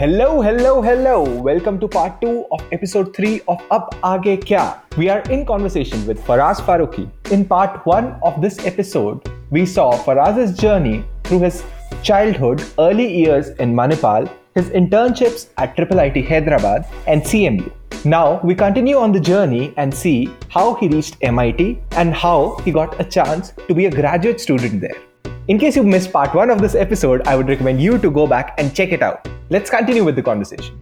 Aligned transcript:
Hello, 0.00 0.40
hello, 0.40 0.80
hello. 0.80 1.24
Welcome 1.24 1.80
to 1.80 1.88
part 1.88 2.20
2 2.20 2.46
of 2.52 2.60
episode 2.70 3.16
3 3.16 3.40
of 3.48 3.60
Ab 3.72 3.86
Aage 4.08 4.44
Kya. 4.48 4.96
We 4.96 5.08
are 5.08 5.22
in 5.22 5.44
conversation 5.44 6.06
with 6.06 6.20
Faraz 6.24 6.60
Faruqi. 6.66 7.10
In 7.32 7.44
part 7.44 7.84
1 7.84 8.20
of 8.22 8.40
this 8.40 8.64
episode, 8.64 9.28
we 9.50 9.66
saw 9.66 9.90
Faraz's 10.04 10.56
journey 10.56 11.04
through 11.24 11.40
his 11.40 11.64
childhood, 12.04 12.62
early 12.78 13.12
years 13.12 13.48
in 13.64 13.74
Manipal, 13.74 14.30
his 14.54 14.68
internships 14.68 15.48
at 15.56 15.74
Triple 15.74 15.98
Hyderabad, 15.98 16.86
and 17.08 17.20
CMU. 17.22 17.72
Now 18.04 18.40
we 18.44 18.54
continue 18.54 18.98
on 18.98 19.10
the 19.10 19.18
journey 19.18 19.74
and 19.76 19.92
see 19.92 20.30
how 20.48 20.74
he 20.74 20.86
reached 20.86 21.16
MIT 21.22 21.82
and 22.02 22.14
how 22.14 22.56
he 22.64 22.70
got 22.70 23.00
a 23.00 23.04
chance 23.16 23.52
to 23.66 23.74
be 23.74 23.86
a 23.86 23.90
graduate 23.90 24.40
student 24.40 24.80
there. 24.80 25.00
In 25.48 25.58
case 25.58 25.74
you 25.74 25.82
missed 25.82 26.12
part 26.12 26.36
one 26.36 26.50
of 26.50 26.60
this 26.60 26.76
episode, 26.76 27.26
I 27.26 27.34
would 27.34 27.48
recommend 27.48 27.82
you 27.82 27.98
to 27.98 28.12
go 28.12 28.28
back 28.28 28.54
and 28.58 28.72
check 28.72 28.92
it 28.92 29.02
out 29.02 29.28
Let's 29.49 29.69
continue 29.69 30.03
with 30.03 30.15
the 30.15 30.23
conversation. 30.23 30.79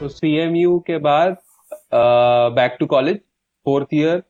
तो 0.00 0.08
CMU 0.08 0.80
के 0.86 0.98
बाद 0.98 1.36
uh, 1.92 2.50
back 2.50 2.78
to 2.78 2.86
college, 2.86 3.20
fourth 3.64 3.92
year, 3.92 4.24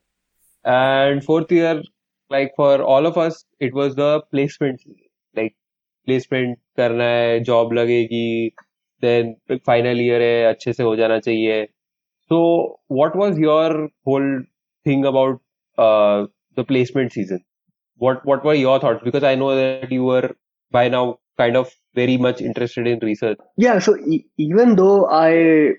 and 0.64 1.24
fourth 1.24 1.52
year, 1.52 1.82
like 2.30 2.52
for 2.56 2.82
all 2.82 3.06
of 3.06 3.16
us, 3.16 3.44
it 3.60 3.74
was 3.74 3.94
the 3.94 4.20
placement, 4.30 4.80
like 5.34 5.54
placement 6.06 6.58
करना 6.76 7.04
है, 7.04 7.44
job 7.44 7.72
लगेगी, 7.72 8.52
then 9.02 9.34
final 9.66 9.96
year 9.96 10.20
है, 10.20 10.44
अच्छे 10.52 10.72
से 10.72 10.82
हो 10.82 10.96
जाना 10.96 11.18
चाहिए. 11.18 11.66
So, 12.30 12.80
what 12.88 13.16
was 13.16 13.38
your 13.38 13.88
whole 14.04 14.42
thing 14.84 15.04
about 15.04 15.40
uh, 15.78 16.26
the 16.56 16.64
placement 16.64 17.12
season? 17.12 17.44
What 17.96 18.24
what 18.24 18.44
were 18.44 18.54
your 18.54 18.78
thoughts? 18.80 19.04
Because 19.04 19.24
I 19.24 19.34
know 19.34 19.54
that 19.56 19.90
you 19.90 20.04
were 20.04 20.34
by 20.70 20.88
now 20.88 21.18
kind 21.38 21.56
of 21.56 21.70
very 21.94 22.16
much 22.16 22.40
interested 22.40 22.86
in 22.86 22.98
research. 23.00 23.38
Yeah, 23.56 23.78
so 23.78 23.96
e- 23.98 24.26
even 24.38 24.76
though 24.76 25.06
I 25.06 25.72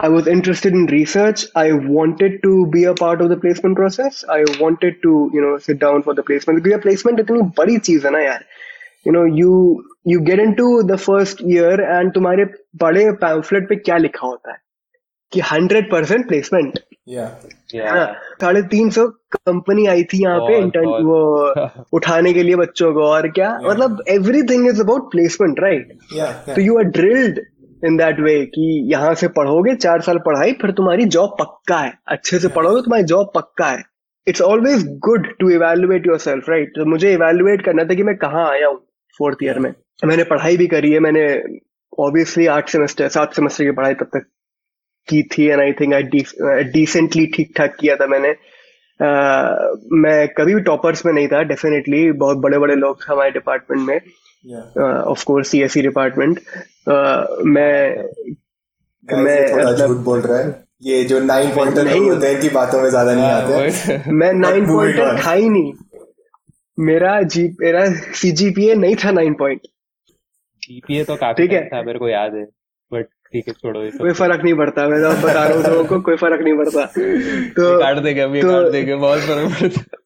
I 0.00 0.08
was 0.08 0.26
interested 0.26 0.72
in 0.72 0.86
research, 0.86 1.46
I 1.54 1.72
wanted 1.72 2.42
to 2.42 2.66
be 2.66 2.84
a 2.84 2.94
part 2.94 3.20
of 3.20 3.28
the 3.28 3.36
placement 3.36 3.76
process. 3.76 4.24
I 4.28 4.44
wanted 4.60 4.94
to, 5.02 5.30
you 5.34 5.40
know, 5.40 5.58
sit 5.58 5.78
down 5.78 6.02
for 6.02 6.14
the 6.14 6.22
placement. 6.22 6.62
Because 6.62 6.82
placement 6.82 7.20
इतनी 7.20 7.42
बड़ी 7.58 7.78
चीज 7.78 8.06
है 8.06 8.10
ना 8.10 8.20
यार. 8.20 8.44
You 9.06 9.12
know, 9.12 9.24
you 9.40 9.84
you 10.12 10.20
get 10.30 10.40
into 10.46 10.82
the 10.92 10.98
first 11.08 11.40
year 11.52 11.74
and 11.98 12.14
तुम्हारे 12.14 12.44
बड़े 12.84 13.06
pamphlet 13.24 13.68
पे 13.68 13.76
क्या 13.76 13.96
लिखा 13.96 14.26
होता 14.26 14.52
है 14.52 14.58
कि 15.35 15.41
हंड्रेड 15.51 15.91
परसेंट 15.91 16.27
प्लेसमेंट 16.27 16.79
Yeah. 17.09 17.25
साढ़े 18.41 18.61
तीन 18.69 18.89
सौ 18.89 19.03
कंपनी 19.35 19.85
आई 19.87 20.03
थी 20.13 20.21
यहाँ 20.21 20.39
पे 20.41 20.57
इंटर्न 20.57 20.87
वो 21.05 21.17
उठाने 21.93 22.31
के 22.33 22.43
लिए 22.43 22.55
बच्चों 22.55 22.91
को 22.93 23.01
और 23.07 23.27
क्या। 23.31 23.49
मतलब 23.63 24.01
everything 24.09 24.67
is 24.67 24.81
about 24.81 25.11
placement 25.11 25.59
right 25.59 25.91
तो 26.47 26.61
you 26.61 26.77
are 26.77 26.83
drilled 26.95 27.39
in 27.81 27.97
that 27.97 28.19
way 28.19 28.33
कि 28.55 28.65
यहाँ 28.91 29.13
से 29.15 29.27
पढ़ोगे 29.37 29.75
चार 29.75 30.01
साल 30.01 30.17
पढ़ाई 30.25 30.53
फिर 30.61 30.71
तुम्हारी 30.79 31.05
जॉब 31.17 31.35
पक्का 31.39 31.77
है। 31.79 31.93
अच्छे 32.07 32.39
से 32.39 32.47
पढ़ोगे 32.55 32.81
तुम्हारी 32.81 33.03
जॉब 33.13 33.31
पक्का 33.35 33.67
है। 33.67 33.83
It's 34.27 34.41
always 34.41 34.87
good 35.05 35.27
to 35.39 35.49
evaluate 35.49 36.07
yourself 36.19 36.49
right 36.49 36.71
तो 36.75 36.85
मुझे 36.91 37.13
इवेलुएट 37.13 37.65
करना 37.65 37.83
था 37.83 37.95
कि 37.95 38.03
मैं 38.03 38.15
कहाँ 38.17 38.49
आया 38.51 38.67
हूँ 38.67 38.79
फोर्थ 39.19 39.43
ईयर 39.43 39.59
में। 39.59 39.73
मैंने 40.05 40.23
पढ़ाई 40.31 40.57
भी 40.57 40.67
करी 40.67 40.91
है 40.91 40.99
मैंने 40.99 41.27
ऑब्वियसली 41.99 42.45
आठ 42.53 42.69
सेमेस्टर 42.69 43.07
सात 43.09 43.33
सेमेस्टर 43.33 43.63
की 43.63 43.71
पढ़ाई 43.71 43.93
तब 43.93 44.09
तक 44.15 44.25
की 45.07 45.21
थी 45.23 45.45
and 45.47 45.61
I 45.61 45.71
think 45.73 45.93
I 45.93 46.03
decently 46.63 47.25
ठीक 47.25 47.53
ठाक 47.57 47.75
किया 47.79 47.95
था 47.95 48.07
मैंने। 48.07 48.35
Uh, 48.95 49.79
मैं 49.91 50.27
कभी 50.27 50.53
भी 50.55 50.61
टॉपर्स 50.61 51.05
में 51.05 51.11
नहीं 51.13 51.27
था 51.27 51.41
डेफिनेटली 51.43 52.11
बहुत 52.11 52.37
बड़े 52.37 52.57
बड़े 52.59 52.75
लोग 52.75 53.01
थे 53.01 53.13
हमारे 53.13 53.31
डिपार्टमेंट 53.31 53.87
में। 53.87 53.97
ऑफ़ 55.03 55.23
कोर्स 55.25 55.47
सीएससी 55.47 55.81
डिपार्टमेंट 55.81 56.39
मैं 56.89 58.03
मैं 59.05 59.23
मैं 59.23 59.53
मतलब- 59.53 59.87
झूठ 59.87 59.97
बोल 59.97 60.19
रहा 60.19 60.37
है। 60.37 60.63
ये 60.83 61.03
जो 61.03 61.19
नाइन 61.19 61.55
पॉइंटर 61.55 61.83
नहीं। 61.83 62.09
होते 62.09 62.27
हैं 62.27 62.35
इनकी 62.35 62.49
बातों 62.49 62.81
में 62.81 62.89
ज़्यादा 62.89 63.13
नहीं 63.13 63.23
हाँ, 63.23 63.41
आते। 63.41 64.11
मैं 64.11 64.33
नाइन 64.33 64.65
पॉइंटर 64.67 65.23
था 65.25 65.31
ही 65.31 65.49
नहीं। 65.49 65.73
मेरा 66.79 67.21
जी 67.21 67.43
मेरा 67.61 67.85
सीजीपीए 68.21 68.75
नहीं 68.75 68.95
था 68.95 69.11
नाइन 69.11 69.33
पॉइंट 69.33 69.61
GPA 70.65 71.07
तो 71.07 71.15
काफ़ी 71.15 71.43
ठीक 71.43 71.53
है। 71.53 71.61
अच्छा 71.63 71.77
था 71.77 71.83
मेरे 71.83 71.99
को 71.99 72.09
याद 72.09 72.33
है। 72.35 72.45
बट 72.93 73.05
ठीक 73.33 73.47
है 73.47 73.53
छोड़ो 73.53 73.83
ये 73.83 73.89
कोई 73.91 74.11
फ़र्क 74.13 74.43
नहीं 74.43 74.53
पड़ता 74.53 74.87
मैं 74.89 75.01
तो 75.01 75.09
बता 75.27 75.43
रहा 75.43 75.53
हूँ 75.57 75.63
लोगों 75.63 75.85
को 75.85 75.99
कोई 76.01 76.15
फ़र्क 76.17 76.41
नहीं 76.43 76.53
पड़ता। 76.57 76.85
तो 77.59 77.77
काट 77.79 77.97
देंगे 78.03 78.21
अभी 78.21 78.41
तो- 78.41 78.51
काट 78.51 78.71
देंगे 78.71 78.95
बहुत 78.95 79.19
फ़र्क 79.19 79.55
पड़ता। 79.61 80.01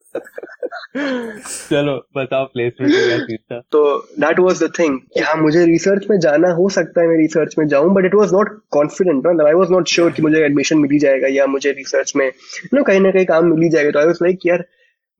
चलो 1.70 1.94
बताओ 2.16 2.44
प्लेसमेंट 2.44 2.92
का 2.92 3.00
क्या 3.06 3.18
सीन 3.18 3.36
था? 3.52 3.58
तो 3.72 3.82
दैट 4.20 4.38
वाज 4.40 4.62
द 4.62 4.70
थिंग 4.78 4.98
कि 5.14 5.20
हाँ 5.20 5.34
मुझे 5.42 5.64
रिसर्च 5.66 6.06
में 6.10 6.18
जाना 6.20 6.50
हो 6.52 6.68
सकता 6.68 7.00
है 7.00 7.08
मैं 7.08 7.16
रिसर्च 7.16 7.54
में 7.58 7.66
जाऊँ 7.68 7.92
but 7.94 8.04
it 8.04 8.14
was 8.14 8.32
not 8.32 8.48
confident 8.70 9.26
मतलब 9.26 9.46
आई 9.46 9.52
वाज 9.52 9.70
नॉट 9.70 9.88
श्योर 9.88 10.10
कि 10.12 10.22
मुझे 10.22 10.44
एडमिशन 10.44 10.78
मिल 10.78 10.90
ही 10.90 10.98
जाएगा 10.98 11.28
या 11.30 11.46
मुझे 11.46 11.72
रिसर्च 11.72 12.12
में 12.16 12.26
यू 12.26 12.76
नो 12.76 12.82
कहीं 12.82 13.00
ना 13.00 13.10
कहीं 13.10 13.26
काम 13.26 13.46
मिल 13.50 13.62
ही 13.62 13.68
जाएगा। 13.70 13.90
तो 13.90 13.98
आई 13.98 14.06
वाज 14.06 14.18
लाइक 14.22 14.46
यार 14.46 14.64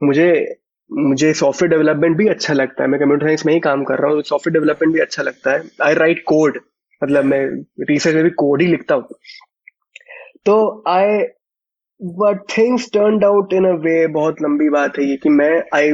मुझे 0.00 0.56
मुझे 0.90 1.32
सॉफ्टवेयर 1.34 1.70
डेवलपमेंट 1.70 2.16
भी 2.16 2.26
अच्छा 2.28 2.54
लगता 2.54 2.82
है। 2.82 2.88
मैं 2.90 3.00
कंप्यूटर 3.00 3.26
साइंस 3.26 3.46
में 3.46 3.52
ही 3.54 3.60
काम 3.60 3.84
कर 3.84 3.98
रहा 3.98 4.12
हूँ 4.12 4.22
सॉफ्टवेयर 4.22 4.52
डेवलपमेंट 4.54 4.94
भी 4.94 5.00
अच्छा 5.00 5.22
लगता 5.22 5.52
है। 5.52 5.62
आई 5.82 5.94
राइट 5.94 6.22
कोड 6.26 6.58
मतलब 7.02 7.24
मैं 7.24 7.44
रिसर्च 7.90 8.14
में 8.14 8.24
भी 8.24 8.30
कोड 8.30 8.62
ही 8.62 8.66
लिखता 8.66 8.94
हूँ 8.94 9.18
तो 10.44 10.84
I 10.88 11.18
but 12.02 12.44
things 12.58 12.90
turn 12.92 13.24
out 13.24 13.52
in 13.52 13.64
a 13.64 13.72
way 13.84 14.06
बहुत 14.06 14.42
लंबी 14.42 14.68
बात 14.68 14.98
है 14.98 15.04
ये 15.04 15.16
कि 15.16 15.28
मैं 15.28 15.52
आई 15.74 15.92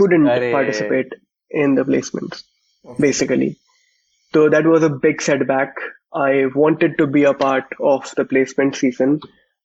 couldn't 0.00 0.30
अरे। 0.30 0.52
participate 0.52 1.10
in 1.62 1.74
the 1.78 1.82
placements 1.88 2.38
basically 3.04 3.48
so 4.34 4.44
that 4.54 4.68
was 4.68 4.86
a 4.86 4.88
big 5.02 5.20
setback 5.26 5.82
i 6.20 6.30
wanted 6.54 6.94
to 7.00 7.06
be 7.16 7.24
a 7.30 7.32
part 7.42 7.74
of 7.90 8.14
the 8.20 8.24
placement 8.30 8.78
season 8.78 9.12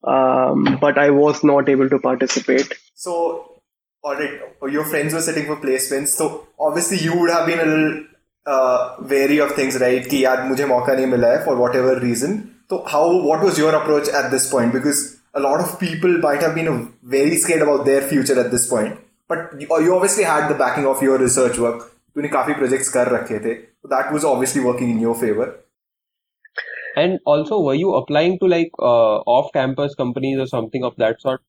um, 0.04 0.66
but 0.82 1.00
i 1.06 1.10
was 1.20 1.40
not 1.52 1.72
able 1.76 1.90
to 1.94 2.00
participate 2.08 2.76
So, 3.00 3.62
alright, 4.04 4.42
your 4.72 4.84
friends 4.84 5.14
were 5.14 5.22
sitting 5.22 5.46
for 5.46 5.58
placements. 5.58 6.10
So, 6.10 6.48
obviously, 6.60 6.98
you 6.98 7.16
would 7.18 7.30
have 7.30 7.46
been 7.46 7.60
a 7.60 7.66
little 7.66 8.06
uh, 8.47 8.97
wary 9.13 9.39
of 9.47 9.55
things, 9.59 9.79
right? 9.83 10.07
कि 10.09 10.25
यार 10.25 10.43
मुझे 10.49 10.67
मौका 10.67 10.95
नहीं 10.95 11.07
मिला 11.07 11.29
है 11.29 11.45
for 11.47 11.57
whatever 11.63 11.95
reason. 12.05 12.37
So, 12.71 12.83
how? 12.93 13.05
What 13.31 13.45
was 13.49 13.59
your 13.63 13.75
approach 13.81 14.13
at 14.21 14.31
this 14.35 14.51
point? 14.51 14.73
Because 14.73 15.03
a 15.35 15.41
lot 15.41 15.65
of 15.65 15.79
people 15.81 16.19
might 16.27 16.43
have 16.43 16.55
been 16.55 16.71
very 17.17 17.41
scared 17.47 17.67
about 17.69 17.85
their 17.91 18.03
future 18.13 18.39
at 18.45 18.51
this 18.51 18.69
point. 18.75 19.01
But 19.29 19.61
you, 19.61 19.69
you 19.87 19.95
obviously 19.95 20.25
had 20.25 20.49
the 20.49 20.59
backing 20.63 20.87
of 20.93 21.03
your 21.09 21.19
research 21.27 21.59
work. 21.67 21.89
तूने 22.17 22.29
काफी 22.29 22.55
projects 22.61 22.89
कर 22.95 23.09
रखे 23.13 23.39
थे. 23.45 23.55
So 23.83 23.89
that 23.97 24.13
was 24.15 24.25
obviously 24.31 24.65
working 24.71 24.91
in 24.97 25.05
your 25.09 25.19
favor. 25.27 25.53
and 26.97 27.19
also 27.25 27.59
were 27.61 27.75
you 27.75 27.95
applying 27.95 28.39
to 28.39 28.47
like 28.47 28.71
uh, 28.79 29.17
off 29.35 29.53
campus 29.53 29.95
companies 29.95 30.39
or 30.39 30.47
something 30.47 30.85
of 30.85 30.97
that 30.97 31.21
sort 31.21 31.41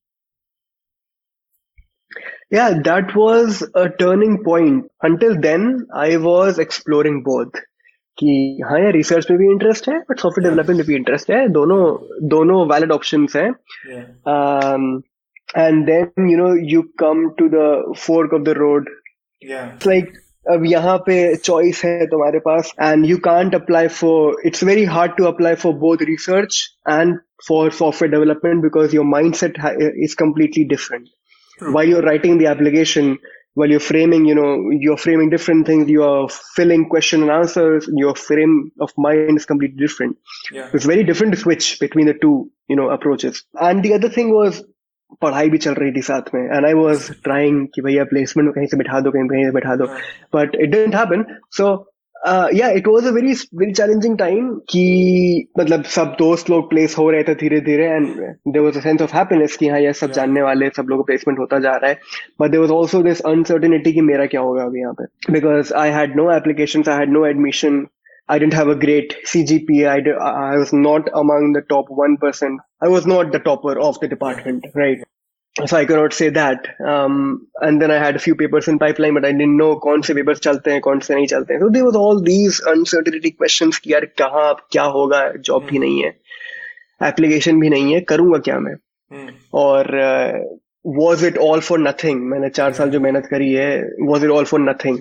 yeah 2.56 2.74
that 2.88 3.14
was 3.16 3.62
a 3.82 3.84
turning 4.00 4.34
point 4.48 4.90
until 5.08 5.38
then 5.46 5.70
i 6.06 6.10
was 6.26 6.60
exploring 6.66 7.22
both 7.30 7.62
कि 8.18 8.34
हाँ 8.64 8.78
यार 8.80 8.92
research 8.92 9.30
में 9.30 9.38
भी 9.38 9.46
interest 9.52 9.88
है 9.88 9.98
but 10.10 10.20
software 10.20 10.50
development 10.50 10.78
में 10.78 10.86
भी 10.86 10.94
interest 10.96 11.30
है 11.30 11.46
दोनों 11.52 11.78
दोनों 12.34 12.66
वैलिड 12.72 12.92
ऑप्शंस 12.92 13.36
हैं 13.36 13.48
Yeah. 13.92 14.04
um, 14.34 14.84
and 15.62 15.88
then 15.88 16.28
you 16.32 16.36
know 16.36 16.52
you 16.74 16.82
come 17.02 17.24
to 17.40 17.48
the 17.48 17.64
fork 18.04 18.36
of 18.38 18.44
the 18.44 18.54
road 18.60 18.92
Yeah. 19.42 19.72
it's 19.74 19.90
like 19.92 20.14
अब 20.52 20.64
यहाँ 20.66 20.96
पे 21.06 21.14
चॉइस 21.36 21.80
है 21.84 22.06
तुम्हारे 22.06 22.38
पास 22.46 22.72
and 22.80 23.04
you 23.06 23.16
can't 23.24 23.54
apply 23.54 23.86
for 23.88 24.42
it's 24.46 24.64
very 24.64 24.84
hard 24.94 25.12
to 25.16 25.24
apply 25.24 25.54
for 25.62 25.72
both 25.84 26.02
research 26.08 26.58
and 26.88 27.16
for 27.48 27.70
software 27.72 28.10
development 28.10 28.62
because 28.62 28.94
your 28.94 29.04
mind 29.04 29.34
set 29.34 29.58
is 30.04 30.14
completely 30.18 30.64
different 30.74 31.06
while 31.60 31.88
you're 31.88 32.02
writing 32.02 32.38
the 32.38 32.46
application 32.46 33.16
while 33.54 33.70
you're 33.70 33.86
framing 33.88 34.24
you 34.24 34.34
know 34.34 34.50
you're 34.84 34.96
framing 34.98 35.28
different 35.30 35.66
things 35.66 35.88
you're 35.88 36.28
filling 36.56 36.84
question 36.94 37.22
and 37.22 37.30
answers 37.30 37.88
your 38.04 38.14
frame 38.16 38.54
of 38.80 38.94
mind 38.98 39.38
is 39.42 39.46
completely 39.46 39.78
different 39.86 40.16
Yeah. 40.52 40.70
it's 40.72 40.84
very 40.92 41.04
different 41.10 41.32
to 41.34 41.38
switch 41.42 41.78
between 41.80 42.06
the 42.06 42.16
two 42.24 42.50
you 42.68 42.76
know 42.80 42.88
approaches 42.90 43.44
and 43.68 43.84
the 43.84 43.94
other 43.98 44.10
thing 44.18 44.32
was 44.38 44.62
पढ़ाई 45.22 45.50
भी 45.50 45.58
चल 45.58 45.74
रही 45.74 45.92
थी 45.92 46.00
साथ 46.02 46.34
में 46.34 46.40
and 46.42 46.66
I 46.66 46.72
was 46.74 47.10
trying 47.24 47.66
कि 47.74 47.82
भैया 47.82 48.04
placement 48.12 48.46
में 48.46 48.52
कहीं 48.54 48.66
से 48.66 48.76
बैठा 48.76 49.00
दो 49.00 49.10
कहीं 49.10 49.28
कहीं 49.32 49.44
से 49.44 49.50
बैठा 49.56 49.74
दो 49.82 49.86
but 50.36 50.54
it 50.54 50.70
didn't 50.70 50.94
happen 50.94 51.24
so 51.56 51.66
yeah 52.27 52.69
it 52.77 52.87
was 52.87 53.05
a 53.07 53.11
very 53.11 53.33
very 53.59 53.71
challenging 53.71 54.17
time 54.17 54.49
कि 54.69 54.83
मतलब 55.59 55.83
सब 55.95 56.15
दोस्त 56.19 56.49
लोग 56.49 56.69
प्लेस 56.69 56.97
हो 56.97 57.09
रहे 57.11 57.23
थे 57.23 57.35
धीरे 57.41 57.59
धीरे 57.67 57.85
and 57.85 58.07
there 58.17 58.63
was 58.65 58.77
a 58.77 58.81
sense 58.81 59.01
of 59.01 59.15
happiness 59.15 59.57
कि 59.57 59.67
हाँ 59.67 59.79
ये 59.79 59.93
सब 60.01 60.11
जानने 60.11 60.41
वाले 60.41 60.69
सब 60.77 60.89
लोगों 60.89 61.03
प्लेसमेंट 61.03 61.39
होता 61.39 61.59
जा 61.59 61.75
रहा 61.75 61.89
है 61.89 61.99
but 62.41 62.51
there 62.51 62.61
was 62.61 62.71
also 62.77 63.01
this 63.03 63.21
uncertainty 63.33 63.93
कि 63.93 64.01
मेरा 64.11 64.25
क्या 64.33 64.41
होगा 64.41 64.63
अभी 64.63 64.81
यहाँ 64.81 64.93
पे 65.01 65.31
because 65.33 65.73
I 65.83 65.89
had 65.99 66.15
no 66.17 66.31
applications 66.35 66.89
I 66.89 66.97
had 66.99 67.13
no 67.13 67.25
admission 67.25 67.85
I 68.29 68.37
didn't 68.37 68.53
have 68.53 68.67
a 68.67 68.75
great 68.75 69.13
CGPA. 69.25 69.89
I, 69.89 70.01
d- 70.01 70.11
I 70.21 70.57
was 70.57 70.71
not 70.71 71.07
among 71.21 71.53
the 71.53 71.61
top 71.61 71.87
1%. 71.89 72.57
I 72.79 72.87
was 72.87 73.07
not 73.07 73.31
the 73.31 73.39
topper 73.39 73.79
of 73.79 73.99
the 73.99 74.07
department, 74.07 74.67
right? 74.75 74.99
So 75.57 75.77
I 75.77 75.85
cannot 75.85 76.13
say 76.13 76.29
that. 76.29 76.57
Um, 76.87 77.39
and 77.61 77.81
then 77.81 77.91
I 77.91 77.97
had 77.97 78.15
a 78.15 78.19
few 78.19 78.35
papers 78.35 78.67
in 78.67 78.79
pipeline, 78.79 79.13
but 79.13 79.25
I 79.25 79.31
didn't 79.31 79.57
know 79.61 79.75
कौन 79.75 80.01
से 80.01 80.13
papers 80.13 80.39
चलते 80.39 80.71
हैं 80.71 80.81
कौन 80.81 80.99
से 80.99 81.15
नहीं 81.15 81.27
चलते 81.27 81.53
हैं. 81.53 81.61
So 81.61 81.69
there 81.69 81.85
was 81.85 81.95
all 81.95 82.21
these 82.23 82.61
uncertainty 82.75 83.31
questions 83.41 83.77
कि 83.77 83.93
यार 83.93 84.05
कहाँ 84.05 84.67
क्या 84.71 84.83
होगा 84.83 85.33
job 85.49 85.69
भी 85.69 85.79
नहीं 85.79 86.03
है, 86.03 86.19
application 87.03 87.59
भी 87.59 87.69
नहीं 87.69 87.93
है, 87.93 88.01
करूँगा 88.01 88.39
क्या 88.39 88.59
मैं? 88.59 88.73
Hmm. 89.13 89.33
और 89.53 89.83
uh, 89.85 90.57
was 90.99 91.31
it 91.31 91.37
all 91.37 91.59
for 91.71 91.79
nothing? 91.87 92.15
मैंने 92.15 92.49
चार 92.49 92.73
साल 92.73 92.89
जो 92.89 92.99
मेहनत 92.99 93.25
करी 93.25 93.53
है, 93.53 93.83
was 94.09 94.23
it 94.23 94.29
all 94.29 94.45
for 94.45 94.59
nothing? 94.59 94.97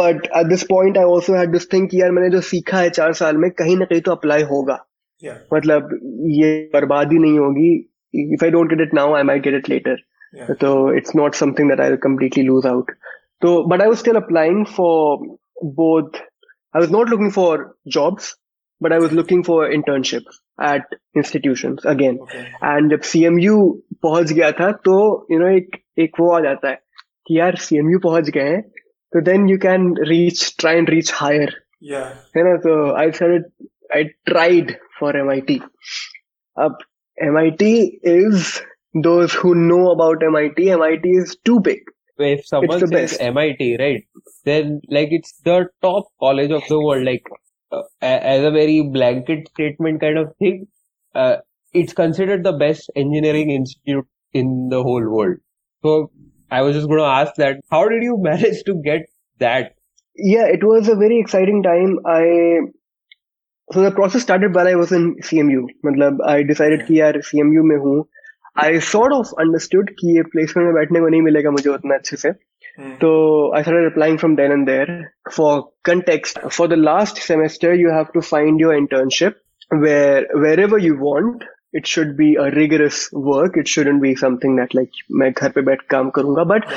But 0.00 0.16
at 0.16 0.50
this 0.50 0.64
point 0.64 0.96
I 0.98 1.04
also 1.04 1.34
had 1.34 1.52
this 1.52 1.66
thing 1.74 1.88
कि 1.90 2.00
यार 2.00 2.10
मैंने 2.10 2.30
जो 2.30 2.40
सीखा 2.40 2.78
है 2.78 2.90
चार 2.90 3.12
साल 3.12 3.36
में 3.36 3.50
कहीं 3.50 3.76
ना 3.76 3.84
कहीं 3.84 4.00
तो 4.00 4.12
apply 4.12 4.42
होगा. 4.44 4.86
Yeah. 5.24 5.36
मतलब 5.54 5.88
ये 6.26 6.70
बर्बादी 6.74 7.18
नहीं 7.18 7.38
होगी 7.38 7.91
if 8.11 8.43
I 8.43 8.49
don't 8.49 8.67
get 8.67 8.81
it 8.81 8.93
now, 8.93 9.15
I 9.15 9.23
might 9.23 9.43
get 9.43 9.53
it 9.53 9.69
later. 9.69 9.97
Yeah. 10.33 10.47
So 10.59 10.89
it's 10.89 11.15
not 11.15 11.35
something 11.35 11.69
that 11.69 11.79
I'll 11.79 11.97
completely 11.97 12.47
lose 12.47 12.65
out. 12.65 12.87
So, 13.41 13.67
but 13.67 13.81
I 13.81 13.87
was 13.87 13.99
still 13.99 14.17
applying 14.17 14.65
for 14.65 15.19
both. 15.61 16.15
I 16.73 16.79
was 16.79 16.89
not 16.89 17.07
looking 17.09 17.31
for 17.31 17.75
jobs, 17.87 18.35
but 18.81 18.91
I 18.91 18.99
was 18.99 19.11
looking 19.11 19.43
for 19.43 19.69
internships 19.69 20.39
at 20.59 20.81
institutions 21.15 21.85
again. 21.85 22.19
Okay. 22.21 22.51
And 22.61 22.91
जब 22.91 23.01
CMU 23.01 23.81
पहुंच 24.01 24.31
गया 24.33 24.51
था 24.59 24.71
तो 24.85 24.97
you 25.29 25.39
know 25.39 25.51
एक 25.55 25.77
एक 25.99 26.19
वो 26.19 26.31
आ 26.33 26.39
जाता 26.41 26.69
है 26.69 26.75
कि 27.27 27.39
यार 27.39 27.55
CMU 27.67 28.01
पहुंच 28.03 28.29
गए 28.29 28.49
हैं 28.49 28.61
तो 29.15 29.23
then 29.29 29.47
you 29.47 29.59
can 29.59 29.93
reach 30.11 30.57
try 30.57 30.73
and 30.81 30.89
reach 30.89 31.11
higher. 31.11 31.49
Yeah. 31.79 32.13
You 32.35 32.43
know, 32.43 32.57
so 32.63 32.95
I 32.95 33.11
started 33.11 33.43
I 33.91 34.09
tried 34.27 34.77
for 34.99 35.15
MIT. 35.15 35.61
अब 36.59 36.77
MIT 37.22 38.00
is 38.02 38.60
those 38.94 39.32
who 39.32 39.54
know 39.54 39.92
about 39.92 40.22
MIT. 40.22 40.70
MIT 40.70 41.08
is 41.08 41.36
too 41.44 41.60
big. 41.60 41.80
If 42.18 42.46
someone 42.46 42.80
says 42.80 42.90
best. 42.90 43.20
MIT, 43.20 43.76
right, 43.78 44.04
then 44.44 44.80
like 44.88 45.08
it's 45.10 45.32
the 45.44 45.68
top 45.80 46.04
college 46.20 46.50
of 46.50 46.62
the 46.68 46.80
world. 46.80 47.04
Like 47.04 47.24
uh, 47.72 47.82
as 48.00 48.44
a 48.44 48.50
very 48.50 48.82
blanket 48.82 49.48
statement 49.48 50.00
kind 50.00 50.18
of 50.18 50.36
thing, 50.38 50.66
uh, 51.14 51.36
it's 51.72 51.92
considered 51.92 52.44
the 52.44 52.52
best 52.52 52.90
engineering 52.96 53.50
institute 53.50 54.06
in 54.32 54.68
the 54.68 54.82
whole 54.82 55.08
world. 55.08 55.38
So 55.82 56.10
I 56.50 56.62
was 56.62 56.76
just 56.76 56.88
going 56.88 57.00
to 57.00 57.06
ask 57.06 57.34
that: 57.36 57.60
How 57.70 57.88
did 57.88 58.02
you 58.02 58.18
manage 58.20 58.62
to 58.64 58.74
get 58.84 59.06
that? 59.38 59.74
Yeah, 60.14 60.46
it 60.46 60.62
was 60.62 60.88
a 60.88 60.96
very 60.96 61.18
exciting 61.18 61.62
time. 61.62 61.98
I 62.04 62.60
so 63.72 63.82
the 63.82 63.90
process 63.90 64.22
started 64.22 64.54
while 64.54 64.68
I 64.68 64.74
was 64.74 64.92
in 64.92 65.16
CMU. 65.28 65.66
मतलब 65.86 66.18
I 66.28 66.42
decided 66.42 66.86
कि 66.86 67.00
यार 67.00 67.20
CMU 67.28 67.64
में 67.70 67.76
हूँ 67.84 68.04
I 68.64 68.78
sort 68.78 69.12
of 69.18 69.32
understood 69.44 69.92
कि 70.00 70.16
ये 70.16 70.22
placement 70.34 70.66
में 70.68 70.74
बैठने 70.74 71.00
को 71.00 71.08
नहीं 71.08 71.22
मिलेगा 71.22 71.50
मुझे 71.50 71.70
उतना 71.70 71.94
अच्छे 71.94 72.16
से 72.16 72.30
hmm. 72.30 72.96
So 73.00 73.54
I 73.54 73.62
started 73.62 73.86
applying 73.92 74.18
from 74.18 74.36
then 74.36 74.52
and 74.52 74.68
there. 74.68 75.14
For 75.30 75.70
context, 75.84 76.38
for 76.50 76.68
the 76.68 76.76
last 76.76 77.16
semester, 77.16 77.74
you 77.74 77.90
have 77.90 78.12
to 78.12 78.22
find 78.22 78.60
your 78.60 78.74
internship 78.80 79.34
where 79.84 80.26
wherever 80.34 80.78
you 80.78 80.96
want 80.98 81.44
it 81.73 81.85
should 81.85 82.15
be 82.17 82.35
a 82.35 82.49
rigorous 82.51 83.11
work. 83.11 83.57
It 83.57 83.67
shouldn't 83.67 84.01
be 84.01 84.15
something 84.15 84.55
that 84.55 84.73
like 84.73 85.01
मैं 85.21 85.31
घर 85.31 85.49
पे 85.57 85.61
बैठ 85.69 85.81
काम 85.89 86.09
करूंगा. 86.17 86.45
But 86.51 86.69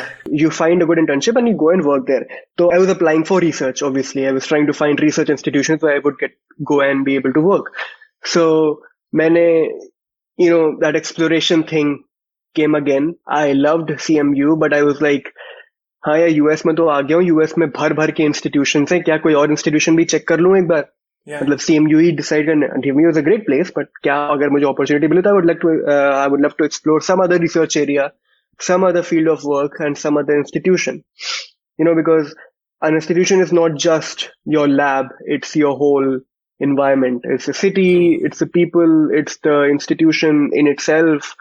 you 0.43 0.51
find 0.51 0.83
a 0.83 0.87
good 0.87 1.03
internship 1.05 1.41
and 1.41 1.49
you 1.49 1.57
go 1.63 1.71
and 1.71 1.85
work 1.85 2.07
there. 2.07 2.27
So 2.59 2.71
I 2.73 2.79
was 2.79 2.91
applying 2.97 3.25
for 3.25 3.41
research. 3.47 3.83
Obviously, 3.83 4.27
I 4.27 4.33
was 4.33 4.47
trying 4.47 4.67
to 4.73 4.77
find 4.83 5.01
research 5.01 5.31
institutions 5.31 5.83
where 5.83 5.95
I 5.95 6.05
would 6.05 6.19
get 6.19 6.37
go 6.73 6.81
and 6.81 7.05
be 7.05 7.17
able 7.23 7.33
to 7.39 7.41
work. 7.41 7.73
So 8.35 8.45
मैंने 9.15 9.47
you 10.39 10.51
know 10.51 10.65
that 10.81 10.97
exploration 10.97 11.65
thing 11.65 11.97
came 12.55 12.75
again. 12.75 13.15
I 13.27 13.53
loved 13.53 13.97
CMU, 14.09 14.59
but 14.59 14.79
I 14.81 14.83
was 14.91 15.01
like 15.01 15.33
हाँ 16.07 16.19
यार 16.19 16.29
US 16.29 16.65
में 16.67 16.75
तो 16.77 16.87
आ 16.89 17.01
गया 17.01 17.17
हूँ 17.17 17.25
US 17.25 17.53
में 17.59 17.69
भर 17.71 17.93
भर 17.95 18.11
के 18.19 18.23
इंस्टीट्यूशन 18.23 18.87
है 18.93 18.99
क्या 19.01 19.17
कोई 19.25 19.35
और 19.41 19.51
इंस्टीट्यूशन 19.51 19.97
भी 19.97 20.05
चेक 20.13 20.27
कर 20.29 20.41
लूँ 20.41 20.57
एक 20.59 20.69
बार 20.69 20.87
मतलब 21.29 21.59
सेम 21.59 21.89
यू 21.89 21.99
ही 21.99 22.11
decide 22.17 22.51
ढीमी 22.85 23.05
was 23.07 23.19
a 23.19 23.23
great 23.25 23.45
place 23.47 23.73
but 23.77 23.89
क्या 24.03 24.17
अगर 24.37 24.49
मुझे 24.51 24.67
अपॉर्चुनिटी 24.67 25.07
मिले 25.07 25.23
तो 25.23 25.29
I 25.29 25.35
would 25.35 25.47
like 25.47 25.59
to 25.63 25.69
I 25.91 26.29
would 26.29 26.45
love 26.45 26.53
to 26.59 26.65
explore 26.65 27.03
some 27.11 27.23
other 27.25 27.41
research 27.41 27.77
area 27.77 28.11
some 28.61 28.85
other 28.85 29.03
field 29.03 29.29
of 29.29 29.45
work 29.45 29.77
and 29.81 29.97
some 29.97 30.17
other 30.19 30.37
institution 30.39 31.03
you 31.79 31.85
know 31.85 31.95
because 31.95 32.35
an 32.83 32.95
institution 32.95 33.41
is 33.41 33.53
not 33.53 33.75
just 33.75 34.31
your 34.45 34.69
lab 34.69 35.07
it's 35.21 35.57
your 35.57 35.77
whole 35.77 36.21
environment 36.61 37.23
it's 37.25 37.49
a 37.49 37.55
city 37.55 38.19
it's 38.23 38.39
the 38.39 38.47
people 38.47 39.09
it's 39.11 39.39
the 39.39 39.65
institution 39.65 40.51
in 40.53 40.67
itself 40.67 41.35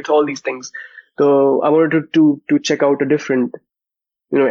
it's 0.00 0.10
all 0.10 0.26
these 0.26 0.40
things 0.40 0.72
so 1.18 1.62
i 1.62 1.68
wanted 1.68 1.90
to 1.92 2.00
to, 2.12 2.42
to 2.48 2.58
check 2.58 2.82
out 2.82 3.02
a 3.02 3.06
different 3.06 3.54
you 4.31 4.39
know 4.39 4.47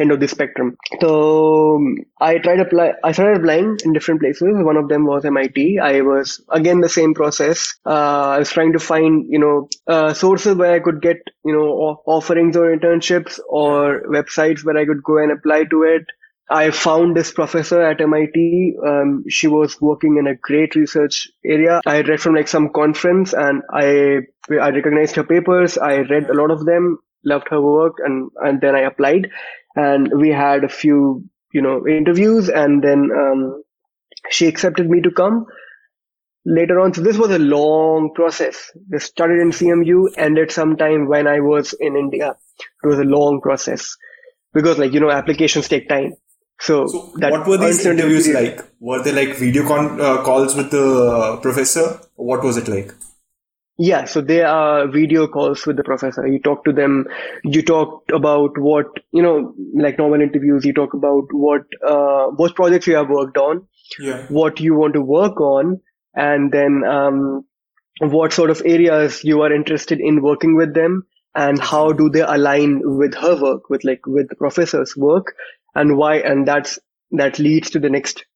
end 0.00 0.12
of 0.12 0.20
the 0.20 0.28
spectrum 0.28 0.76
so 1.00 1.76
um, 1.76 1.96
i 2.20 2.38
tried 2.38 2.60
apply 2.60 2.92
i 3.04 3.12
started 3.12 3.40
applying 3.40 3.78
in 3.84 3.92
different 3.92 4.20
places 4.20 4.48
one 4.70 4.76
of 4.76 4.88
them 4.88 5.06
was 5.06 5.24
mit 5.24 5.58
i 5.80 6.00
was 6.00 6.40
again 6.50 6.80
the 6.80 6.88
same 6.88 7.14
process 7.14 7.74
uh, 7.86 8.28
i 8.34 8.38
was 8.38 8.50
trying 8.50 8.72
to 8.72 8.78
find 8.78 9.26
you 9.28 9.38
know 9.38 9.68
uh, 9.86 10.12
sources 10.12 10.56
where 10.56 10.74
i 10.74 10.80
could 10.80 11.00
get 11.00 11.18
you 11.44 11.52
know 11.52 11.68
offerings 12.06 12.56
or 12.56 12.74
internships 12.76 13.38
or 13.48 14.02
websites 14.18 14.64
where 14.64 14.76
i 14.76 14.84
could 14.84 15.02
go 15.02 15.18
and 15.18 15.32
apply 15.32 15.64
to 15.64 15.82
it 15.82 16.04
I 16.50 16.70
found 16.70 17.16
this 17.16 17.32
professor 17.32 17.80
at 17.80 18.00
MIT. 18.00 18.76
Um, 18.86 19.24
she 19.26 19.48
was 19.48 19.80
working 19.80 20.18
in 20.18 20.26
a 20.26 20.34
great 20.34 20.74
research 20.74 21.28
area. 21.44 21.80
I 21.86 22.02
read 22.02 22.20
from 22.20 22.34
like 22.34 22.48
some 22.48 22.68
conference 22.74 23.32
and 23.32 23.62
I 23.72 24.18
I 24.50 24.68
recognized 24.70 25.16
her 25.16 25.24
papers. 25.24 25.78
I 25.78 26.00
read 26.00 26.28
a 26.28 26.34
lot 26.34 26.50
of 26.50 26.66
them 26.66 26.98
loved 27.24 27.48
her 27.50 27.60
work 27.60 27.94
and 28.04 28.30
and 28.36 28.60
then 28.60 28.74
I 28.74 28.80
applied. 28.80 29.30
And 29.74 30.10
we 30.14 30.28
had 30.30 30.64
a 30.64 30.68
few 30.68 31.24
you 31.52 31.62
know 31.62 31.86
interviews 31.86 32.48
and 32.48 32.82
then 32.82 33.10
um, 33.16 33.62
she 34.30 34.46
accepted 34.46 34.88
me 34.88 35.00
to 35.02 35.10
come. 35.10 35.46
Later 36.44 36.80
on 36.80 36.92
so 36.92 37.02
this 37.02 37.18
was 37.18 37.30
a 37.30 37.38
long 37.38 38.12
process. 38.14 38.70
This 38.88 39.04
started 39.04 39.40
in 39.40 39.50
cmu 39.50 40.08
ended 40.16 40.50
sometime 40.50 41.06
when 41.06 41.28
i 41.28 41.38
was 41.38 41.72
in 41.72 41.96
india. 41.96 42.34
It 42.82 42.86
was 42.86 42.98
a 42.98 43.04
long 43.04 43.40
process 43.40 43.96
because 44.52 44.78
like 44.78 44.92
you 44.92 45.00
know 45.00 45.10
applications 45.10 45.68
take 45.68 45.88
time. 45.88 46.14
So, 46.58 46.86
so 46.86 46.98
what 47.16 47.46
were 47.46 47.56
these 47.58 47.84
interviews 47.84 48.28
like? 48.28 48.60
Were 48.78 49.02
they 49.02 49.12
like 49.12 49.36
video 49.36 49.66
con- 49.66 50.00
uh, 50.00 50.22
calls 50.22 50.54
with 50.54 50.70
the 50.70 51.38
professor? 51.42 52.00
What 52.14 52.44
was 52.44 52.56
it 52.56 52.68
like 52.68 52.92
yeah, 53.82 54.04
so 54.04 54.20
they 54.20 54.42
are 54.42 54.86
video 54.86 55.26
calls 55.26 55.66
with 55.66 55.76
the 55.76 55.82
professor. 55.82 56.24
You 56.24 56.38
talk 56.38 56.64
to 56.66 56.72
them. 56.72 57.06
You 57.42 57.62
talk 57.62 58.04
about 58.14 58.56
what 58.56 58.86
you 59.10 59.22
know, 59.22 59.56
like 59.74 59.98
normal 59.98 60.20
interviews. 60.20 60.64
You 60.64 60.72
talk 60.72 60.94
about 60.94 61.24
what 61.32 61.62
uh, 61.84 62.26
what 62.26 62.54
projects 62.54 62.86
you 62.86 62.94
have 62.94 63.08
worked 63.08 63.36
on, 63.36 63.66
yeah. 63.98 64.26
what 64.28 64.60
you 64.60 64.76
want 64.76 64.94
to 64.94 65.00
work 65.00 65.40
on, 65.40 65.80
and 66.14 66.52
then 66.52 66.84
um, 66.88 67.44
what 67.98 68.32
sort 68.32 68.50
of 68.50 68.62
areas 68.64 69.24
you 69.24 69.42
are 69.42 69.52
interested 69.52 69.98
in 69.98 70.22
working 70.22 70.56
with 70.56 70.74
them, 70.74 71.04
and 71.34 71.60
how 71.60 71.90
do 71.90 72.08
they 72.08 72.20
align 72.20 72.82
with 72.84 73.14
her 73.14 73.34
work, 73.42 73.68
with 73.68 73.82
like 73.82 74.06
with 74.06 74.28
the 74.28 74.36
professor's 74.36 74.96
work, 74.96 75.34
and 75.74 75.96
why. 75.96 76.18
And 76.18 76.46
that's 76.46 76.78
that 77.10 77.40
leads 77.40 77.70
to 77.70 77.80
the 77.80 77.90
next 77.90 78.26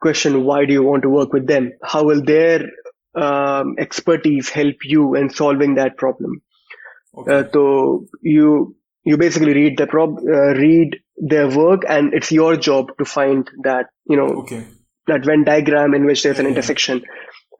question: 0.00 0.44
Why 0.44 0.64
do 0.64 0.72
you 0.72 0.82
want 0.82 1.02
to 1.02 1.10
work 1.10 1.34
with 1.34 1.46
them? 1.46 1.72
How 1.82 2.04
will 2.04 2.24
their 2.24 2.62
um, 3.14 3.76
expertise 3.78 4.48
help 4.48 4.76
you 4.84 5.14
in 5.14 5.30
solving 5.30 5.74
that 5.74 5.96
problem. 5.96 6.42
Okay. 7.16 7.32
Uh, 7.32 7.44
so 7.52 8.06
you 8.22 8.76
you 9.04 9.16
basically 9.16 9.54
read 9.54 9.78
the 9.78 9.86
prob 9.86 10.18
uh, 10.18 10.54
read 10.54 11.00
their 11.16 11.48
work, 11.48 11.82
and 11.88 12.14
it's 12.14 12.30
your 12.30 12.56
job 12.56 12.96
to 12.98 13.04
find 13.04 13.50
that 13.64 13.86
you 14.06 14.16
know 14.16 14.42
okay. 14.42 14.64
that 15.06 15.24
Venn 15.24 15.44
diagram 15.44 15.94
in 15.94 16.06
which 16.06 16.22
there's 16.22 16.38
an 16.38 16.44
yeah. 16.44 16.50
intersection, 16.50 17.02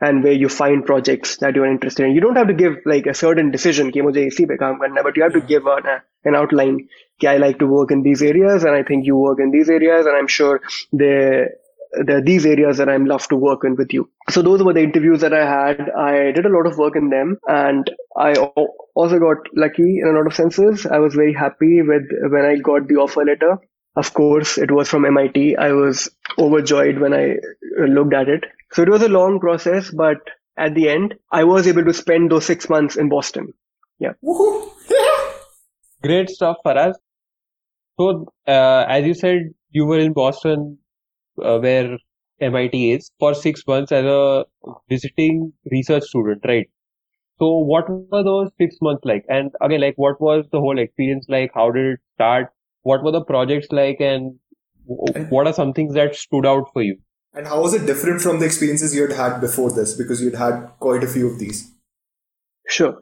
and 0.01 0.23
where 0.23 0.33
you 0.33 0.49
find 0.49 0.85
projects 0.87 1.39
that 1.39 1.55
you're 1.55 1.71
interested 1.71 2.07
in. 2.07 2.15
You 2.15 2.21
don't 2.21 2.37
have 2.37 2.49
to 2.49 2.55
give 2.55 2.77
like 2.87 3.07
a 3.07 3.15
certain 3.15 3.51
decision, 3.51 3.91
but 3.91 3.97
you 4.15 5.23
have 5.23 5.33
to 5.33 5.41
give 5.47 5.67
an, 5.67 5.83
an 6.25 6.35
outline. 6.35 6.89
I 7.27 7.37
like 7.37 7.59
to 7.59 7.67
work 7.67 7.91
in 7.91 8.03
these 8.03 8.23
areas, 8.23 8.65
and 8.65 8.75
I 8.75 8.83
think 8.83 9.05
you 9.05 9.17
work 9.17 9.41
in 9.41 9.51
these 9.51 9.69
areas, 9.69 10.07
and 10.07 10.17
I'm 10.17 10.29
sure 10.29 10.61
the 10.93 11.49
there 11.93 12.19
are 12.19 12.23
these 12.23 12.47
areas 12.47 12.79
that 12.79 12.89
I'm 12.89 13.05
love 13.05 13.27
to 13.29 13.37
work 13.37 13.65
in 13.65 13.77
with 13.77 13.93
you. 13.93 14.09
So 14.29 14.43
those 14.43 14.63
were 14.63 14.73
the 14.73 14.83
interviews 14.83 15.21
that 15.21 15.33
I 15.33 15.45
had. 15.45 15.91
I 15.91 16.33
did 16.33 16.47
a 16.47 16.49
lot 16.49 16.67
of 16.67 16.79
work 16.79 16.97
in 16.97 17.11
them 17.11 17.39
and 17.49 17.91
I 18.17 18.35
also 18.35 19.19
got 19.19 19.39
lucky 19.55 19.99
in 20.01 20.07
a 20.07 20.13
lot 20.13 20.27
of 20.27 20.35
senses. 20.35 20.87
I 20.87 20.99
was 20.99 21.15
very 21.15 21.33
happy 21.33 21.83
with 21.83 22.05
when 22.31 22.45
I 22.45 22.57
got 22.57 22.89
the 22.89 22.97
offer 22.97 23.25
letter. 23.25 23.59
Of 23.97 24.15
course, 24.15 24.57
it 24.57 24.71
was 24.71 24.89
from 24.89 25.05
MIT. 25.05 25.57
I 25.57 25.73
was 25.73 26.09
overjoyed 26.39 26.99
when 26.99 27.13
I 27.13 27.37
looked 27.77 28.15
at 28.15 28.29
it. 28.29 28.45
So 28.73 28.83
it 28.83 28.89
was 28.89 29.03
a 29.03 29.09
long 29.09 29.41
process, 29.41 29.91
but 29.91 30.19
at 30.57 30.75
the 30.75 30.89
end, 30.89 31.15
I 31.33 31.45
was 31.45 31.67
able 31.67 31.85
to 31.85 31.93
spend 31.93 32.31
those 32.31 32.47
six 32.47 32.69
months 32.69 32.97
in 32.97 33.09
Boston. 33.09 33.53
Yeah. 33.99 34.13
Great 36.03 36.31
stuff, 36.31 36.59
Faraz. 36.65 36.95
So, 37.99 38.33
uh, 38.47 38.87
as 38.89 39.05
you 39.05 39.15
said, 39.15 39.55
you 39.71 39.87
were 39.87 39.99
in 39.99 40.13
Boston 40.13 40.79
uh, 41.45 41.59
where 41.59 41.99
MIT 42.41 42.93
is 42.93 43.11
for 43.19 43.35
six 43.35 43.67
months 43.67 43.93
as 43.93 44.05
a 44.05 44.45
visiting 44.89 45.53
research 45.71 46.05
student, 46.05 46.41
right? 46.47 46.69
So 47.39 47.59
what 47.59 47.89
were 47.89 48.23
those 48.23 48.51
six 48.59 48.77
months 48.83 49.05
like? 49.05 49.25
And 49.29 49.51
again, 49.61 49.81
like 49.81 49.95
what 49.97 50.21
was 50.21 50.45
the 50.53 50.61
whole 50.61 50.79
experience 50.79 51.27
like? 51.29 51.53
How 51.55 51.71
did 51.71 51.87
it 51.95 52.01
start? 52.15 52.53
What 52.83 53.03
were 53.03 53.13
the 53.13 53.25
projects 53.25 53.69
like? 53.71 54.01
And 54.01 54.39
what 54.85 55.47
are 55.47 55.53
some 55.53 55.73
things 55.73 55.95
that 55.95 56.15
stood 56.15 56.47
out 56.47 56.71
for 56.73 56.83
you? 56.83 56.99
And 57.33 57.47
how 57.47 57.63
was 57.63 57.75
it 57.75 57.87
different 57.87 58.21
from 58.21 58.41
the 58.41 58.47
experiences 58.47 58.95
you 58.95 59.03
had 59.03 59.13
had 59.13 59.41
before 59.41 59.71
this? 59.71 59.95
Because 59.95 60.21
you'd 60.21 60.35
had 60.35 60.67
quite 60.81 61.05
a 61.05 61.07
few 61.07 61.29
of 61.31 61.39
these. 61.39 61.73
Sure. 62.69 62.99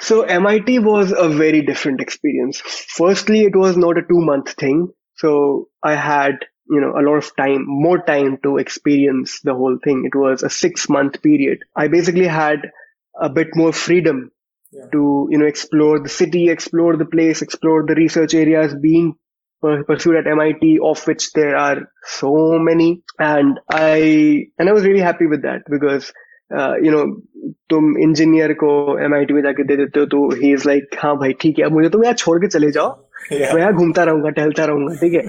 So 0.00 0.22
MIT 0.22 0.78
was 0.78 1.12
a 1.16 1.28
very 1.28 1.62
different 1.62 2.00
experience. 2.00 2.60
Firstly, 2.60 3.42
it 3.42 3.54
was 3.54 3.76
not 3.76 3.98
a 3.98 4.02
two 4.02 4.20
month 4.20 4.52
thing. 4.52 4.88
So 5.16 5.68
I 5.82 5.94
had, 5.94 6.38
you 6.69 6.79
know, 6.79 6.91
a 6.91 7.03
lot 7.07 7.17
of 7.17 7.35
time, 7.35 7.65
more 7.67 7.99
time 7.99 8.37
to 8.43 8.57
experience 8.57 9.39
the 9.43 9.53
whole 9.53 9.77
thing. 9.83 10.03
It 10.05 10.15
was 10.17 10.43
a 10.43 10.49
six 10.49 10.89
month 10.89 11.21
period. 11.21 11.59
I 11.75 11.87
basically 11.87 12.27
had 12.27 12.71
a 13.19 13.29
bit 13.29 13.49
more 13.55 13.73
freedom 13.73 14.31
yeah. 14.71 14.85
to, 14.91 15.27
you 15.29 15.37
know, 15.37 15.45
explore 15.45 15.99
the 15.99 16.09
city, 16.09 16.49
explore 16.49 16.95
the 16.97 17.05
place, 17.05 17.41
explore 17.41 17.85
the 17.85 17.95
research 17.95 18.33
areas 18.33 18.75
being 18.75 19.15
pursued 19.61 20.17
at 20.17 20.27
MIT, 20.27 20.79
of 20.83 21.05
which 21.07 21.31
there 21.33 21.55
are 21.55 21.89
so 22.05 22.59
many. 22.59 23.03
And 23.19 23.59
I, 23.69 24.47
and 24.57 24.69
I 24.69 24.73
was 24.73 24.83
really 24.83 24.99
happy 24.99 25.27
with 25.27 25.43
that 25.43 25.61
because 25.69 26.11
you 26.51 26.91
know 26.91 27.03
तुम 27.69 27.97
engineer 28.01 28.53
को 28.63 28.73
M 29.03 29.13
आई 29.15 29.25
T 29.25 29.33
में 29.33 29.41
जाके 29.41 29.63
दे 29.67 29.75
देते 29.77 29.99
हो 29.99 30.05
तो 30.05 30.27
he 30.41 30.51
is 30.53 30.65
like 30.67 30.95
हाँ 31.03 31.15
भाई 31.19 31.33
ठीक 31.41 31.59
है 31.59 31.65
अब 31.65 31.71
मुझे 31.73 31.89
तुम 31.89 32.03
यहाँ 32.03 32.13
छोड़ 32.13 32.37
के 32.41 32.47
चले 32.47 32.69
जाओ 32.71 32.89
yeah. 33.31 33.53
मैं 33.53 33.61
यहाँ 33.61 33.73
घूमता 33.73 34.03
रहूंगा 34.03 34.29
टहलता 34.29 34.65
रहूंगा 34.65 34.95
ठीक 35.01 35.13
है 35.13 35.23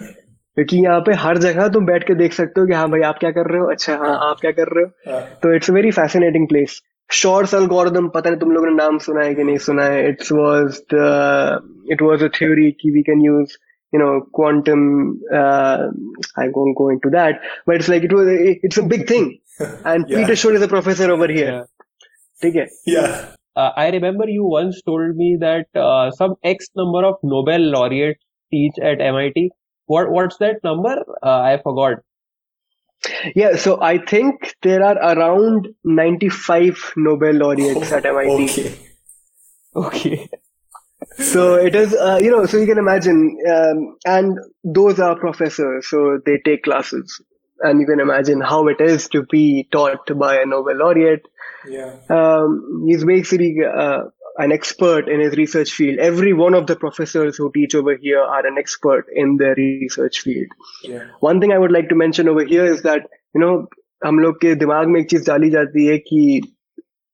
क्योंकि 0.56 0.78
यहाँ 0.84 1.00
पे 1.08 1.14
हर 1.24 1.38
जगह 1.46 1.68
तुम 1.74 1.86
बैठ 1.86 2.04
के 2.08 2.16
देख 2.22 2.34
सकते 2.34 2.62
हो 2.62 2.68
कि 2.68 2.74
हाँ 2.74 2.90
भाई 2.92 3.02
आप 3.10 3.18
क्या 3.20 3.32
कर 3.32 3.52
रहे 3.52 3.62
हो 3.62 3.72
अच्छा 3.72 3.96
हाँ 3.98 4.18
आप 4.30 4.40
क्या 4.42 4.52
कर 4.60 4.74
रहे 4.76 4.84
हो 4.86 5.20
तो 5.44 5.54
it's 5.56 5.70
a 5.70 5.74
very 5.74 5.92
fascinating 6.00 6.48
place 6.48 6.80
shorts 7.10 7.54
algorithm 7.54 8.08
पता 8.16 8.30
नहीं 8.30 8.40
तुम 8.40 8.52
लोगों 8.52 8.68
ने 8.68 8.76
नाम 8.76 8.98
सुना 9.08 9.24
है 9.26 9.34
कि 9.36 9.44
नहीं 9.44 9.58
सुना 9.70 9.84
है 9.84 10.08
it's 10.10 10.32
was 10.32 10.82
the 10.94 11.92
it 11.92 12.02
was 12.02 12.24
a 12.24 12.28
theory 12.40 12.72
कि 12.82 12.92
we 12.92 13.02
can 13.10 13.26
use 13.26 13.58
you 13.94 14.00
know 14.00 14.10
quantum 14.38 14.82
uh, 15.38 15.78
i 16.42 16.44
won't 16.56 16.76
go 16.80 16.90
into 16.90 17.10
that 17.14 17.40
but 17.70 17.78
it's 17.78 17.88
like 17.92 18.04
it 18.08 18.12
was 18.18 18.28
it's 18.68 18.82
a 18.82 18.84
big 18.92 19.08
thing 19.12 19.24
and 19.60 20.06
yeah. 20.08 20.18
Peter 20.18 20.36
Shor 20.36 20.54
is 20.54 20.62
a 20.62 20.68
professor 20.68 21.12
over 21.12 21.28
here. 21.28 21.68
Yeah. 22.42 22.66
Yeah. 22.86 23.36
Uh, 23.56 23.72
I 23.76 23.90
remember 23.90 24.30
you 24.30 24.46
once 24.46 24.82
told 24.82 25.16
me 25.16 25.38
that 25.40 25.68
uh, 25.76 26.12
some 26.12 26.36
X 26.44 26.70
number 26.76 27.04
of 27.06 27.16
Nobel 27.24 27.60
laureates 27.60 28.24
teach 28.52 28.74
at 28.82 29.02
MIT. 29.02 29.52
What 29.90 30.12
what's 30.12 30.38
that 30.38 30.64
number? 30.64 30.96
Uh, 31.24 31.40
I 31.52 31.60
forgot. 31.64 32.04
Yeah, 33.36 33.56
so 33.56 33.82
I 33.82 33.98
think 33.98 34.56
there 34.62 34.84
are 34.84 34.98
around 34.98 35.70
95 35.84 36.94
Nobel 36.98 37.34
laureates 37.34 37.92
oh, 37.92 37.98
at 37.98 38.06
MIT. 38.06 38.44
Okay. 38.44 38.78
Okay. 39.76 40.30
so 41.18 41.56
it 41.56 41.76
is, 41.76 41.94
uh, 41.94 42.20
you 42.22 42.30
know, 42.30 42.46
so 42.46 42.58
you 42.58 42.66
can 42.66 42.78
imagine, 42.78 43.38
um, 43.50 43.98
and 44.06 44.38
those 44.64 45.00
are 45.00 45.16
professors, 45.16 45.88
so 45.90 46.20
they 46.26 46.38
take 46.44 46.64
classes 46.64 47.22
and 47.62 47.80
you 47.80 47.88
can 47.88 48.00
imagine 48.00 48.42
how 48.42 48.68
it 48.68 48.80
is 48.80 49.08
to 49.10 49.24
be 49.24 49.68
taught 49.72 50.18
by 50.18 50.36
a 50.42 50.46
Nobel 50.46 50.78
laureate. 50.78 51.26
Yeah. 51.68 51.96
Um, 52.10 52.86
he's 52.88 53.04
basically 53.04 53.58
uh, 53.66 54.04
an 54.39 54.53
expert 54.53 55.09
in 55.09 55.21
his 55.21 55.37
research 55.37 55.71
field. 55.71 55.99
Every 55.99 56.33
one 56.33 56.55
of 56.55 56.67
the 56.67 56.77
professors 56.77 57.37
who 57.37 57.51
teach 57.53 57.75
over 57.75 57.97
here 57.97 58.21
are 58.21 58.47
an 58.47 58.57
expert 58.59 59.07
in 59.15 59.37
their 59.37 59.55
research 59.55 60.21
field. 60.21 60.49
Yeah. 60.83 61.05
One 61.21 61.41
thing 61.41 61.53
I 61.53 61.59
would 61.59 61.73
like 61.73 61.89
to 61.91 61.95
mention 61.95 62.29
over 62.29 62.45
here 62.45 62.65
is 62.65 62.83
that 62.83 63.09
you 63.35 63.41
know 63.41 63.55
हम 64.05 64.19
लोग 64.21 64.41
के 64.41 64.55
दिमाग 64.55 64.89
में 64.89 65.01
एक 65.01 65.09
चीज 65.11 65.27
डाली 65.27 65.51
जाती 65.51 65.87
है 65.87 65.99
कि 66.09 66.41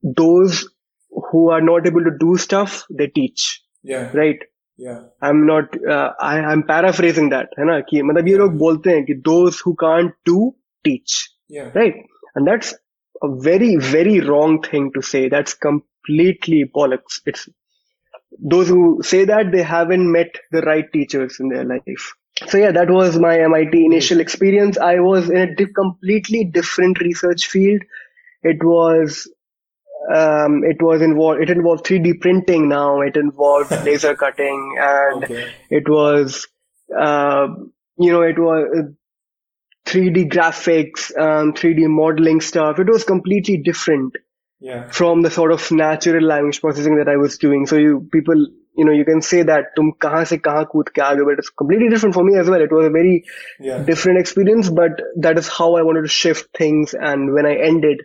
those 0.03 0.65
who 1.13 1.51
are 1.51 1.61
not 1.61 1.87
able 1.87 2.05
to 2.05 2.17
do 2.23 2.37
stuff 2.47 2.85
they 3.01 3.09
teach. 3.19 3.51
Yeah. 3.83 4.11
Right. 4.23 4.49
I 4.79 5.31
am 5.31 5.43
not 5.47 5.77
I 6.23 6.39
am 6.53 6.61
paraphrasing 6.69 7.31
that 7.31 7.49
है 7.59 7.65
ना 7.67 7.79
कि 7.89 8.03
मतलब 8.03 8.29
ये 8.29 8.37
लोग 8.37 8.57
बोलते 8.59 8.91
हैं 8.91 9.05
कि 9.05 9.15
those 9.27 9.61
who 9.67 9.73
can't 9.81 10.13
do 10.27 10.49
teach 10.85 11.17
right 11.77 11.97
and 12.37 12.49
that's 12.49 12.75
a 13.26 13.42
very 13.42 13.76
very 13.76 14.20
wrong 14.20 14.62
thing 14.62 14.92
to 14.96 15.02
say. 15.02 15.30
That's 15.30 15.54
completely 15.54 16.66
bollocks. 16.66 17.22
It's 17.26 17.48
those 18.40 18.68
who 18.68 19.02
say 19.04 19.26
that 19.26 19.52
they 19.52 19.64
haven't 19.64 20.12
met 20.12 20.36
the 20.52 20.62
right 20.62 20.92
teachers 20.92 21.40
in 21.40 21.50
their 21.50 21.64
life. 21.64 22.14
So 22.48 22.58
yeah 22.58 22.72
that 22.72 22.90
was 22.90 23.18
my 23.18 23.38
mit 23.48 23.74
initial 23.74 24.20
experience. 24.20 24.78
I 24.78 25.00
was 25.00 25.30
in 25.30 25.56
a 25.58 25.66
completely 25.68 26.44
different 26.44 27.00
research 27.00 27.48
field. 27.48 27.82
It 28.44 28.64
was 28.64 29.30
um, 30.14 30.64
it 30.64 30.82
was 30.82 31.02
involved 31.02 31.42
it 31.42 31.50
involved 31.50 31.86
3d 31.86 32.20
printing 32.22 32.68
now. 32.70 33.02
It 33.02 33.16
involved 33.16 33.72
laser 33.86 34.16
cutting 34.16 34.76
and 34.80 35.24
okay. 35.24 35.52
it 35.70 35.90
was 35.90 36.48
uh, 36.96 37.48
you 37.98 38.12
know 38.12 38.22
it 38.22 38.38
was 38.38 38.94
3D 39.86 40.32
graphics, 40.32 41.16
um, 41.18 41.54
3D 41.54 41.88
modeling 41.88 42.42
stuff. 42.42 42.80
It 42.80 42.88
was 42.88 43.04
completely 43.04 43.58
different 43.58 44.16
yeah. 44.60 44.90
from 44.90 45.22
the 45.22 45.30
sort 45.32 45.52
of 45.52 45.72
natural 45.72 46.24
language 46.24 46.62
processing 46.62 46.98
that 46.98 47.08
I 47.08 47.18
was 47.18 47.38
doing. 47.38 47.66
So 47.66 47.76
you 47.78 48.08
people, 48.12 48.48
you 48.76 48.86
know, 48.86 48.92
you 48.92 49.06
can 49.06 49.22
say 49.22 49.44
that 49.44 49.76
tum 49.76 49.94
kahan 50.00 50.26
se 50.26 50.40
kahan 50.40 50.66
kood 50.72 50.92
ke 50.98 51.04
aage, 51.10 51.24
but 51.30 51.40
it's 51.44 51.50
completely 51.50 51.90
different 51.90 52.16
for 52.16 52.24
me 52.24 52.38
as 52.38 52.50
well. 52.50 52.62
It 52.62 52.72
was 52.72 52.88
a 52.88 52.90
very 52.90 53.26
yeah. 53.60 53.84
different 53.84 54.20
experience, 54.20 54.70
but 54.70 55.02
that 55.18 55.38
is 55.38 55.48
how 55.48 55.76
I 55.76 55.84
wanted 55.84 56.02
to 56.04 56.08
shift 56.08 56.58
things. 56.58 56.96
And 57.12 57.34
when 57.34 57.46
I 57.46 57.56
ended, 57.70 58.04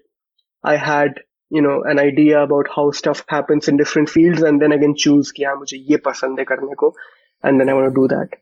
I 0.63 0.77
had 0.77 1.21
you 1.51 1.63
know 1.63 1.83
an 1.83 1.99
idea 1.99 2.43
about 2.43 2.69
how 2.75 2.91
stuff 2.91 3.25
happens 3.29 3.69
in 3.69 3.77
different 3.77 4.11
fields, 4.11 4.43
and 4.43 4.61
then 4.61 4.73
I 4.73 4.79
can 4.79 4.97
choose 5.07 5.33
ki 5.33 5.49
haan, 5.51 5.65
mujhe 5.65 5.83
ye 5.95 6.05
pasand 6.11 6.45
hai 6.45 6.49
karne 6.53 6.77
ko, 6.85 6.95
and 7.43 7.61
then 7.61 7.69
I 7.69 7.75
want 7.81 7.93
to 7.95 8.01
do 8.03 8.09
that. 8.15 8.41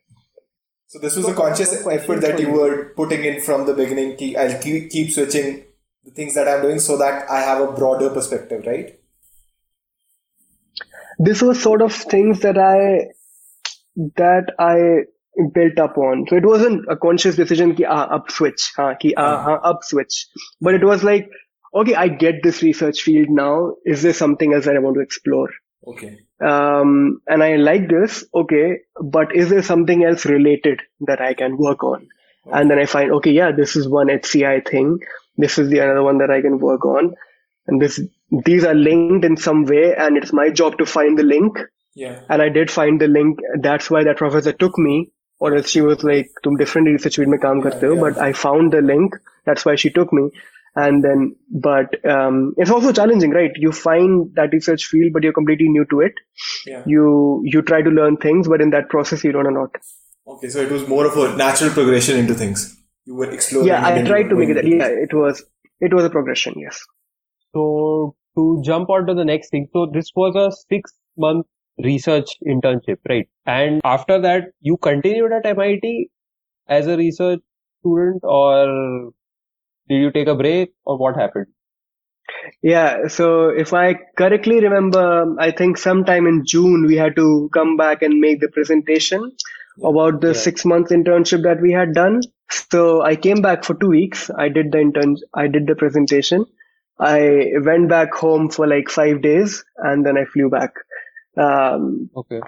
So 0.88 0.98
this 0.98 1.16
was 1.16 1.28
a 1.28 1.34
conscious 1.34 1.86
effort 1.86 2.22
that 2.22 2.40
you 2.40 2.50
were 2.50 2.94
putting 2.96 3.22
in 3.22 3.42
from 3.42 3.66
the 3.66 3.74
beginning. 3.74 4.16
Ki 4.16 4.34
I'll 4.36 4.58
keep, 4.58 4.90
keep 4.90 5.12
switching 5.12 5.64
the 6.02 6.10
things 6.10 6.34
that 6.34 6.48
I'm 6.48 6.62
doing 6.62 6.78
so 6.78 6.96
that 6.96 7.30
I 7.30 7.40
have 7.40 7.60
a 7.60 7.72
broader 7.72 8.08
perspective, 8.08 8.64
right? 8.66 8.98
This 11.18 11.42
was 11.42 11.62
sort 11.62 11.82
of 11.82 11.92
things 11.92 12.40
that 12.40 12.56
I 12.56 13.08
that 14.16 14.54
I 14.58 15.04
built 15.52 15.78
up 15.78 15.98
on. 15.98 16.24
So 16.30 16.36
it 16.36 16.46
wasn't 16.46 16.86
a 16.88 16.96
conscious 16.96 17.36
decision 17.36 17.74
ki 17.74 17.84
ah, 17.84 18.04
up 18.16 18.30
switch, 18.30 18.72
हाँ, 18.78 18.98
ki 18.98 19.14
ah, 19.14 19.44
हाँ, 19.44 19.60
up 19.62 19.84
switch. 19.84 20.26
But 20.62 20.74
it 20.74 20.84
was 20.84 21.04
like 21.04 21.28
okay, 21.74 21.96
I 21.96 22.08
get 22.08 22.42
this 22.42 22.62
research 22.62 23.02
field 23.02 23.28
now. 23.28 23.74
Is 23.84 24.00
there 24.00 24.14
something 24.14 24.54
else 24.54 24.64
that 24.64 24.76
I 24.76 24.78
want 24.78 24.94
to 24.94 25.02
explore? 25.02 25.50
Okay. 25.85 26.17
Um, 26.39 27.21
and 27.27 27.43
I 27.43 27.55
like 27.55 27.89
this. 27.89 28.23
Okay. 28.33 28.79
But 29.01 29.35
is 29.35 29.49
there 29.49 29.63
something 29.63 30.03
else 30.03 30.25
related 30.25 30.81
that 31.01 31.21
I 31.21 31.33
can 31.33 31.57
work 31.57 31.83
on? 31.83 32.07
Okay. 32.47 32.59
And 32.59 32.71
then 32.71 32.79
I 32.79 32.85
find, 32.85 33.11
okay, 33.13 33.31
yeah, 33.31 33.51
this 33.51 33.75
is 33.75 33.87
one 33.87 34.07
HCI 34.07 34.67
thing. 34.67 34.99
This 35.37 35.57
is 35.57 35.69
the 35.69 35.79
another 35.79 36.03
one 36.03 36.19
that 36.19 36.29
I 36.29 36.41
can 36.41 36.59
work 36.59 36.85
on. 36.85 37.15
And 37.67 37.81
this, 37.81 37.99
these 38.45 38.65
are 38.65 38.73
linked 38.73 39.25
in 39.25 39.37
some 39.37 39.65
way. 39.65 39.95
And 39.95 40.17
it's 40.17 40.33
my 40.33 40.49
job 40.49 40.77
to 40.77 40.85
find 40.85 41.17
the 41.17 41.23
link. 41.23 41.57
Yeah. 41.95 42.21
And 42.29 42.41
I 42.41 42.49
did 42.49 42.71
find 42.71 42.99
the 42.99 43.07
link. 43.07 43.39
That's 43.59 43.89
why 43.89 44.03
that 44.03 44.17
professor 44.17 44.51
took 44.51 44.77
me 44.77 45.11
or 45.39 45.55
else 45.55 45.69
she 45.69 45.81
was 45.81 46.03
like, 46.03 46.29
तुम 46.43 46.57
different 46.57 46.87
research 46.87 47.17
field 47.17 47.29
में 47.29 47.39
काम 47.39 47.61
करते 47.61 47.87
हो. 47.87 47.99
But 47.99 48.17
I 48.17 48.31
found 48.33 48.71
the 48.71 48.81
link. 48.81 49.15
That's 49.45 49.65
why 49.65 49.75
she 49.75 49.89
took 49.89 50.13
me 50.13 50.29
and 50.84 51.04
then 51.04 51.34
but 51.50 51.94
um, 52.14 52.54
it's 52.56 52.70
also 52.70 52.92
challenging 52.92 53.30
right? 53.30 53.50
You 53.56 53.72
find 53.72 54.34
that 54.34 54.52
research 54.52 54.86
field 54.86 55.12
but 55.12 55.22
you're 55.22 55.38
completely 55.38 55.68
new 55.68 55.84
to 55.90 56.00
it 56.00 56.12
yeah. 56.66 56.82
you 56.86 57.42
you 57.44 57.62
try 57.62 57.82
to 57.82 57.90
learn 57.90 58.16
things 58.16 58.48
but 58.48 58.60
in 58.60 58.70
that 58.70 58.88
process 58.88 59.24
you 59.24 59.32
don't 59.32 59.52
know 59.52 59.60
lot 59.60 59.76
okay 60.34 60.48
so 60.48 60.60
it 60.60 60.70
was 60.70 60.86
more 60.86 61.04
of 61.06 61.16
a 61.16 61.36
natural 61.36 61.70
progression 61.70 62.18
into 62.18 62.34
things. 62.34 62.74
You 63.06 63.14
were 63.14 63.30
exploring 63.30 63.68
yeah 63.68 63.86
i 63.88 64.02
tried 64.06 64.28
to 64.30 64.36
make 64.38 64.50
it 64.50 64.66
yeah 64.70 64.88
it 65.04 65.14
was 65.18 65.44
it 65.80 65.94
was 65.94 66.04
a 66.04 66.10
progression 66.10 66.54
yes. 66.64 66.80
So 67.54 68.14
to 68.36 68.62
jump 68.64 68.90
on 68.90 69.06
to 69.06 69.14
the 69.14 69.24
next 69.24 69.50
thing 69.50 69.68
so 69.72 69.86
this 69.92 70.10
was 70.14 70.36
a 70.36 70.50
six 70.70 70.92
month 71.16 71.46
research 71.82 72.36
internship 72.46 72.98
right? 73.08 73.28
And 73.46 73.80
after 73.84 74.20
that 74.20 74.50
you 74.60 74.76
continued 74.76 75.32
at 75.32 75.46
mit 75.56 76.10
as 76.66 76.86
a 76.86 76.96
research 76.96 77.40
student 77.80 78.20
or 78.22 79.12
did 79.88 80.00
you 80.00 80.10
take 80.10 80.28
a 80.28 80.34
break 80.34 80.72
or 80.84 80.98
what 80.98 81.16
happened? 81.16 81.46
Yeah, 82.62 83.08
so 83.08 83.48
if 83.48 83.72
I 83.72 83.94
correctly 84.16 84.60
remember, 84.60 85.34
I 85.38 85.50
think 85.50 85.78
sometime 85.78 86.26
in 86.26 86.44
June 86.44 86.86
we 86.86 86.96
had 86.96 87.16
to 87.16 87.50
come 87.52 87.76
back 87.76 88.02
and 88.02 88.20
make 88.20 88.40
the 88.40 88.48
presentation 88.48 89.32
about 89.82 90.20
the 90.20 90.28
yeah. 90.28 90.32
six 90.34 90.64
months 90.64 90.92
internship 90.92 91.42
that 91.44 91.60
we 91.60 91.72
had 91.72 91.94
done. 91.94 92.20
So 92.70 93.02
I 93.02 93.16
came 93.16 93.40
back 93.40 93.64
for 93.64 93.74
two 93.74 93.88
weeks. 93.88 94.30
I 94.30 94.48
did 94.48 94.72
the 94.72 94.80
intern, 94.80 95.16
I 95.34 95.46
did 95.46 95.66
the 95.66 95.74
presentation. 95.74 96.44
I 96.98 97.52
went 97.62 97.88
back 97.88 98.12
home 98.12 98.50
for 98.50 98.66
like 98.66 98.88
five 98.88 99.22
days 99.22 99.64
and 99.76 100.04
then 100.04 100.18
I 100.18 100.24
flew 100.24 100.50
back. 100.50 100.72
Um, 101.36 102.10
okay. 102.16 102.40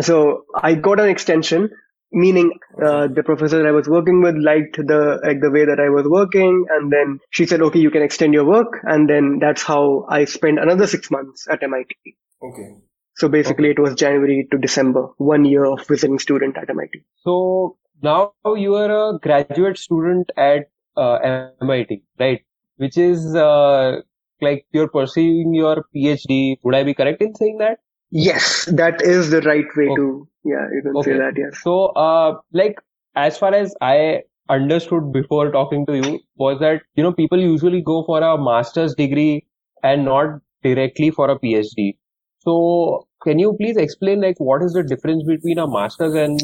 So 0.00 0.44
I 0.54 0.74
got 0.74 1.00
an 1.00 1.08
extension 1.08 1.70
meaning 2.16 2.50
uh, 2.82 3.06
the 3.06 3.22
professor 3.22 3.58
that 3.58 3.66
I 3.66 3.72
was 3.72 3.88
working 3.88 4.22
with 4.22 4.36
liked 4.36 4.76
the 4.78 5.20
like 5.22 5.40
the 5.40 5.50
way 5.50 5.64
that 5.66 5.78
I 5.78 5.90
was 5.90 6.06
working, 6.08 6.64
and 6.70 6.90
then 6.90 7.20
she 7.30 7.46
said, 7.46 7.62
"Okay, 7.68 7.78
you 7.78 7.90
can 7.90 8.02
extend 8.02 8.34
your 8.34 8.44
work," 8.44 8.78
and 8.84 9.08
then 9.08 9.38
that's 9.38 9.62
how 9.62 10.06
I 10.08 10.24
spent 10.24 10.58
another 10.58 10.86
six 10.86 11.10
months 11.10 11.46
at 11.48 11.62
MIT. 11.62 12.16
Okay. 12.42 12.68
So 13.16 13.28
basically, 13.28 13.70
okay. 13.70 13.76
it 13.78 13.82
was 13.82 13.94
January 13.94 14.48
to 14.50 14.58
December, 14.58 15.06
one 15.18 15.44
year 15.44 15.64
of 15.64 15.86
visiting 15.86 16.18
student 16.18 16.56
at 16.56 16.70
MIT. 16.70 17.02
So 17.22 17.76
now 18.02 18.32
you 18.44 18.74
are 18.74 18.90
a 18.90 19.18
graduate 19.18 19.78
student 19.78 20.30
at 20.36 20.70
uh, 20.96 21.48
MIT, 21.60 22.02
right? 22.18 22.42
Which 22.76 22.98
is 22.98 23.34
uh, 23.34 24.00
like 24.40 24.66
you're 24.72 24.88
pursuing 24.88 25.54
your 25.54 25.84
PhD. 25.94 26.58
Would 26.62 26.74
I 26.74 26.82
be 26.82 26.94
correct 26.94 27.22
in 27.22 27.34
saying 27.34 27.58
that? 27.58 27.78
Yes, 28.10 28.66
that 28.72 29.02
is 29.02 29.30
the 29.30 29.40
right 29.42 29.66
way 29.76 29.88
okay. 29.88 29.96
to 29.96 30.28
yeah, 30.46 30.66
you 30.72 30.82
can 30.82 30.96
okay. 30.96 31.12
say 31.12 31.18
that. 31.18 31.32
Yes. 31.36 31.60
So, 31.62 31.86
uh, 32.06 32.38
like 32.52 32.80
as 33.14 33.38
far 33.38 33.54
as 33.54 33.74
I 33.80 34.22
understood 34.48 35.12
before 35.12 35.50
talking 35.50 35.84
to 35.86 35.96
you 35.96 36.20
was 36.36 36.60
that 36.60 36.82
you 36.94 37.02
know 37.02 37.12
people 37.12 37.40
usually 37.40 37.80
go 37.82 38.04
for 38.04 38.22
a 38.22 38.36
master's 38.42 38.94
degree 38.94 39.44
and 39.82 40.04
not 40.04 40.40
directly 40.62 41.10
for 41.10 41.30
a 41.30 41.38
PhD. 41.38 41.96
So, 42.40 43.08
can 43.22 43.38
you 43.38 43.56
please 43.60 43.76
explain 43.76 44.20
like 44.20 44.38
what 44.38 44.62
is 44.62 44.72
the 44.72 44.84
difference 44.84 45.24
between 45.24 45.58
a 45.58 45.66
master's 45.66 46.14
and 46.14 46.40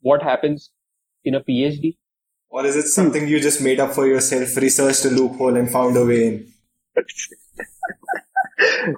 what 0.00 0.22
happens 0.22 0.70
in 1.24 1.34
a 1.34 1.40
PhD? 1.40 1.96
Or 2.50 2.64
is 2.66 2.76
it 2.76 2.88
something 2.88 3.28
you 3.28 3.40
just 3.40 3.60
made 3.62 3.80
up 3.80 3.92
for 3.92 4.06
yourself, 4.06 4.56
researched 4.56 5.04
a 5.04 5.10
loophole, 5.10 5.56
and 5.56 5.70
found 5.70 5.96
a 5.96 6.04
way 6.04 6.26
in? 6.26 6.52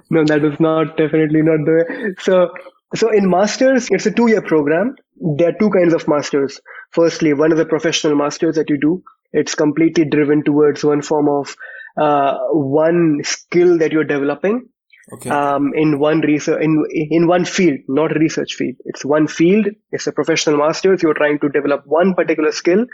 no, 0.09 0.23
that 0.25 0.43
is 0.43 0.59
not 0.59 0.97
definitely 0.97 1.41
not 1.41 1.65
the 1.65 1.73
way. 1.79 2.15
So, 2.19 2.49
so 2.93 3.09
in 3.09 3.29
masters, 3.29 3.87
it's 3.89 4.05
a 4.05 4.11
two-year 4.11 4.41
program. 4.41 4.95
There 5.15 5.49
are 5.49 5.59
two 5.59 5.69
kinds 5.69 5.93
of 5.93 6.07
masters. 6.07 6.59
Firstly, 6.91 7.33
one 7.33 7.53
is 7.53 7.59
a 7.59 7.65
professional 7.65 8.15
masters 8.15 8.55
that 8.55 8.69
you 8.69 8.77
do. 8.77 9.03
It's 9.31 9.55
completely 9.55 10.05
driven 10.05 10.43
towards 10.43 10.83
one 10.83 11.01
form 11.01 11.29
of 11.29 11.55
uh, 11.97 12.37
one 12.51 13.21
skill 13.23 13.77
that 13.77 13.91
you're 13.91 14.03
developing. 14.03 14.67
Okay. 15.13 15.29
Um, 15.29 15.71
in 15.75 15.99
one 15.99 16.21
research, 16.21 16.61
in 16.61 16.85
in 16.91 17.27
one 17.27 17.43
field, 17.45 17.79
not 17.87 18.15
a 18.15 18.19
research 18.19 18.53
field. 18.53 18.75
It's 18.85 19.03
one 19.03 19.27
field. 19.27 19.67
It's 19.91 20.07
a 20.07 20.11
professional 20.11 20.57
masters. 20.57 21.01
You're 21.01 21.13
trying 21.13 21.39
to 21.39 21.49
develop 21.49 21.83
one 21.85 22.13
particular 22.13 22.51
skill 22.51 22.85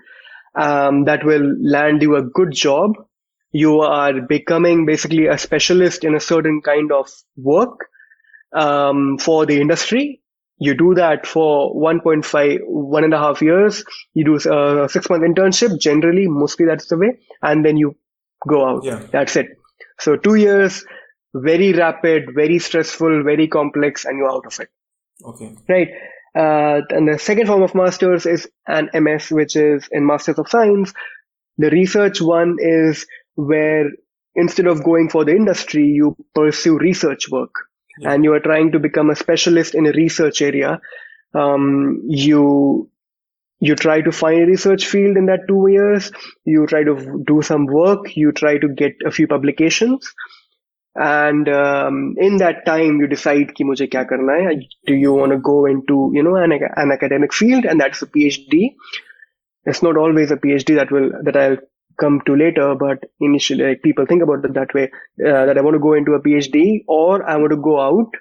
um, 0.56 1.06
that 1.06 1.25
will 1.25 1.56
land 1.62 2.01
you 2.01 2.16
a 2.16 2.24
good 2.24 2.51
job. 2.54 2.92
You 3.51 3.82
are 3.82 4.22
becoming 4.22 4.86
basically 4.86 5.27
a 5.27 5.38
specialist 5.38 6.04
in 6.04 6.16
a 6.16 6.20
certain 6.20 6.62
kind 6.62 6.92
of 6.92 7.10
work 7.36 7.88
um, 8.54 9.18
for 9.18 9.46
the 9.46 9.60
industry. 9.62 10.22
You 10.60 10.74
do 10.74 10.96
that 10.96 11.27
for 11.27 11.75
1.5, 11.75 12.60
one 12.66 13.04
and 13.04 13.13
a 13.13 13.20
half 13.20 13.42
years. 13.44 13.84
You 14.16 14.25
do 14.25 14.36
a 14.36 14.89
six 14.89 15.10
month 15.10 15.24
internship. 15.24 15.80
Generally, 15.80 16.27
mostly 16.27 16.66
that's 16.66 16.88
the 16.88 16.98
way. 16.98 17.20
And 17.44 17.63
then 17.63 17.77
you 17.77 17.96
go 18.48 18.68
out. 18.68 18.84
Yeah. 18.84 19.04
That's 19.12 19.36
it. 19.36 19.48
So 20.00 20.16
two 20.16 20.36
years, 20.36 20.84
very 21.34 21.74
rapid, 21.74 22.30
very 22.34 22.58
stressful, 22.58 23.24
very 23.24 23.48
complex, 23.48 24.06
and 24.06 24.18
you're 24.18 24.32
out 24.32 24.48
of 24.48 24.60
it. 24.60 24.70
Okay. 25.24 25.56
Right. 25.70 25.89
Uh, 26.36 26.82
and 26.89 27.08
the 27.08 27.20
second 27.20 27.48
form 27.48 27.62
of 27.62 27.75
masters 27.75 28.25
is 28.25 28.50
an 28.68 28.89
MS, 28.94 29.30
which 29.30 29.56
is 29.56 29.88
in 29.92 30.06
Masters 30.06 30.39
of 30.39 30.50
Science. 30.50 30.94
The 31.58 31.70
research 31.70 32.22
one 32.22 32.58
is 32.60 33.06
where 33.36 33.89
instead 34.36 34.68
of 34.68 34.84
going 34.84 35.10
for 35.10 35.25
the 35.25 35.32
industry, 35.32 35.86
you 35.86 36.16
pursue 36.36 36.77
research 36.77 37.30
work 37.30 37.54
yeah. 38.00 38.13
and 38.13 38.24
you 38.24 38.34
are 38.34 38.39
trying 38.39 38.72
to 38.72 38.80
become 38.80 39.10
a 39.10 39.16
specialist 39.16 39.75
in 39.75 39.86
a 39.86 39.92
research 39.92 40.42
area. 40.42 40.80
Um, 41.34 42.01
you 42.08 42.89
you 43.60 43.75
try 43.75 44.01
to 44.01 44.12
find 44.12 44.42
a 44.42 44.46
research 44.46 44.86
field 44.86 45.18
in 45.18 45.25
that 45.25 45.48
two 45.48 45.68
years 45.68 46.12
you 46.46 46.66
try 46.68 46.84
to 46.84 47.24
do 47.25 47.42
some 47.42 47.66
work 47.66 48.16
you 48.16 48.32
try 48.32 48.58
to 48.58 48.68
get 48.68 48.94
a 49.06 49.12
few 49.12 49.27
publications 49.27 50.13
and 50.96 51.48
um, 51.50 52.16
in 52.18 52.38
that 52.38 52.66
time 52.66 53.00
you 53.00 53.08
decide 53.08 53.54
ki 53.56 53.63
mujhe 53.70 53.88
kya 53.96 54.08
karna 54.12 54.38
hai 54.48 54.56
do 54.92 54.96
you 54.96 55.13
want 55.13 55.32
to 55.32 55.39
go 55.50 55.66
into 55.66 56.12
you 56.13 56.24
know 56.27 56.36
an, 56.36 56.54
an 56.54 56.92
academic 56.92 57.34
field 57.34 57.66
and 57.66 57.80
that's 57.80 58.01
a 58.01 58.08
phd 58.18 58.75
it's 59.66 59.84
not 59.84 59.98
always 59.98 60.32
a 60.32 60.38
phd 60.38 60.75
that 60.82 60.92
will 60.92 61.12
that 61.30 61.38
i'll 61.44 61.58
come 62.00 62.22
to 62.25 62.36
later 62.36 62.75
but 62.75 63.03
initially 63.20 63.64
like, 63.64 63.81
people 63.81 64.05
think 64.05 64.24
about 64.24 64.44
it 64.46 64.53
that 64.53 64.74
way 64.74 64.90
uh, 65.25 65.46
that 65.46 65.57
i 65.57 65.62
want 65.62 65.75
to 65.75 65.79
go 65.79 65.94
into 65.94 66.14
a 66.14 66.22
phd 66.22 66.83
or 66.88 67.27
i 67.29 67.36
want 67.36 67.51
to 67.51 67.57
go 67.57 67.79
out 67.79 68.12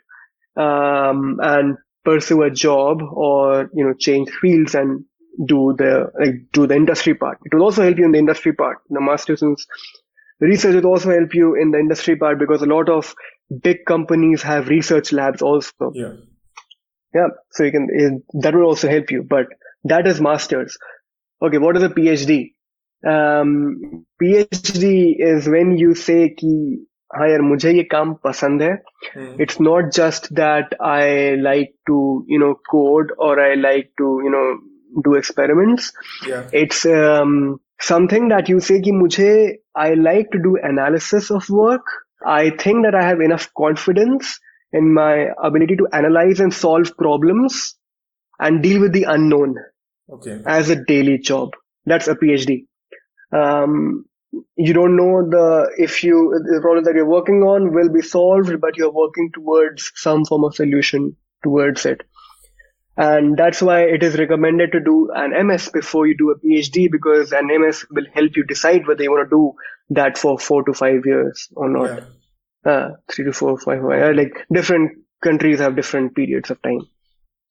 um, 0.57 1.39
and 1.43 1.77
pursue 2.05 2.43
a 2.43 2.51
job 2.51 3.03
or 3.03 3.69
you 3.75 3.85
know 3.85 3.95
change 3.95 4.31
fields 4.41 4.75
and 4.75 5.05
do 5.47 5.75
the 5.77 6.11
like 6.19 6.35
do 6.53 6.67
the 6.67 6.75
industry 6.75 7.15
part 7.15 7.39
it 7.45 7.55
will 7.55 7.63
also 7.63 7.83
help 7.83 7.99
you 7.99 8.05
in 8.05 8.13
the 8.13 8.19
industry 8.19 8.53
part 8.53 8.79
the 8.89 9.01
masters 9.01 9.43
research 10.41 10.75
will 10.75 10.91
also 10.91 11.11
help 11.11 11.35
you 11.35 11.55
in 11.55 11.71
the 11.71 11.79
industry 11.79 12.17
part 12.17 12.39
because 12.39 12.63
a 12.63 12.67
lot 12.67 12.89
of 12.89 13.15
big 13.63 13.85
companies 13.87 14.43
have 14.43 14.69
research 14.69 15.13
labs 15.13 15.43
also. 15.43 15.93
Yeah. 15.95 16.13
Yeah. 17.15 17.29
So 17.53 17.65
you 17.65 17.73
can, 17.73 18.23
that 18.41 18.55
will 18.55 18.65
also 18.65 18.89
help 18.89 19.11
you, 19.11 19.23
but 19.23 19.47
that 19.85 20.07
is 20.07 20.21
masters. 20.21 20.77
Okay. 21.43 21.59
What 21.59 21.77
is 21.77 21.83
a 21.83 21.89
PhD? 21.89 22.53
Um, 23.04 24.06
PhD 24.22 25.16
is 25.18 25.48
when 25.48 25.78
you 25.78 25.96
say 25.96 26.30
ki, 26.30 26.88
हाँ 27.16 27.28
यार 27.30 27.42
मुझे 27.42 27.72
ये 27.74 27.84
काम 27.92 28.14
पसंद 28.24 28.62
है 28.62 28.72
it's 29.42 29.60
not 29.62 29.90
just 29.94 30.32
that 30.34 30.76
I 30.90 31.36
like 31.38 31.74
to 31.88 31.96
you 32.30 32.40
no 32.40 32.54
code 32.70 33.12
और 33.28 33.40
I 33.46 33.56
like 33.56 33.92
to 33.98 34.06
you 34.24 34.30
know 34.36 34.44
do 35.08 35.16
experiments 35.18 35.92
it's 36.62 36.86
something 37.86 38.26
that 38.30 38.50
you 38.52 38.60
say 38.66 38.76
ki 38.86 38.92
mujhe 38.96 39.28
I 39.84 39.94
like 40.00 40.32
to 40.32 40.40
do 40.42 40.58
analysis 40.70 41.30
of 41.32 41.50
work. 41.50 41.92
I 42.26 42.52
think 42.64 42.84
that 42.86 42.96
I 42.96 43.04
have 43.04 43.22
enough 43.22 43.46
confidence 43.60 44.40
in 44.72 44.94
my 44.94 45.30
ability 45.44 45.78
to 45.78 45.88
analyze 45.92 46.40
and 46.40 46.54
solve 46.54 46.96
problems 46.98 47.76
and 48.40 48.62
deal 48.62 48.82
with 48.82 48.94
the 48.94 49.04
unknown 49.04 49.56
okay. 50.10 50.40
as 50.46 50.70
a 50.70 50.76
daily 50.76 51.18
job. 51.18 51.56
That's 51.86 52.08
a 52.08 52.16
PhD. 52.16 52.66
Um, 53.33 54.07
you 54.57 54.73
don't 54.73 54.97
know 54.97 55.29
the 55.29 55.73
if 55.79 56.03
you 56.05 56.41
the 56.45 56.61
problem 56.61 56.85
that 56.85 56.95
you're 56.95 57.09
working 57.09 57.43
on 57.43 57.73
will 57.73 57.89
be 57.89 58.03
solved, 58.03 58.61
but 58.61 58.77
you're 58.77 58.93
working 58.93 59.31
towards 59.33 59.93
some 59.95 60.25
form 60.25 60.45
of 60.45 60.55
solution 60.55 61.17
towards 61.43 61.87
it. 61.87 62.03
And 62.97 63.37
that's 63.37 63.61
why 63.61 63.83
it 63.83 64.03
is 64.03 64.19
recommended 64.19 64.73
to 64.73 64.81
do 64.81 65.11
an 65.15 65.47
ms 65.47 65.69
before 65.73 66.07
you 66.07 66.17
do 66.17 66.31
a 66.31 66.39
phd 66.39 66.91
because 66.91 67.33
an 67.33 67.49
ms 67.61 67.85
will 67.91 68.07
help 68.15 68.37
you 68.37 68.45
decide 68.45 68.87
whether 68.87 69.03
you 69.03 69.11
want 69.11 69.29
to 69.29 69.37
do 69.37 69.53
that 69.91 70.17
for 70.17 70.39
four 70.39 70.65
to 70.65 70.73
five 70.73 71.05
years 71.05 71.49
or 71.55 71.69
not. 71.69 72.03
Yeah. 72.65 72.73
uh, 72.73 72.91
three 73.11 73.27
to 73.27 73.33
four 73.33 73.59
five 73.59 73.85
uh, 73.85 74.13
like 74.15 74.47
different 74.51 74.93
countries 75.23 75.59
have 75.61 75.77
different 75.77 76.15
periods 76.15 76.51
of 76.51 76.61
time. 76.63 76.81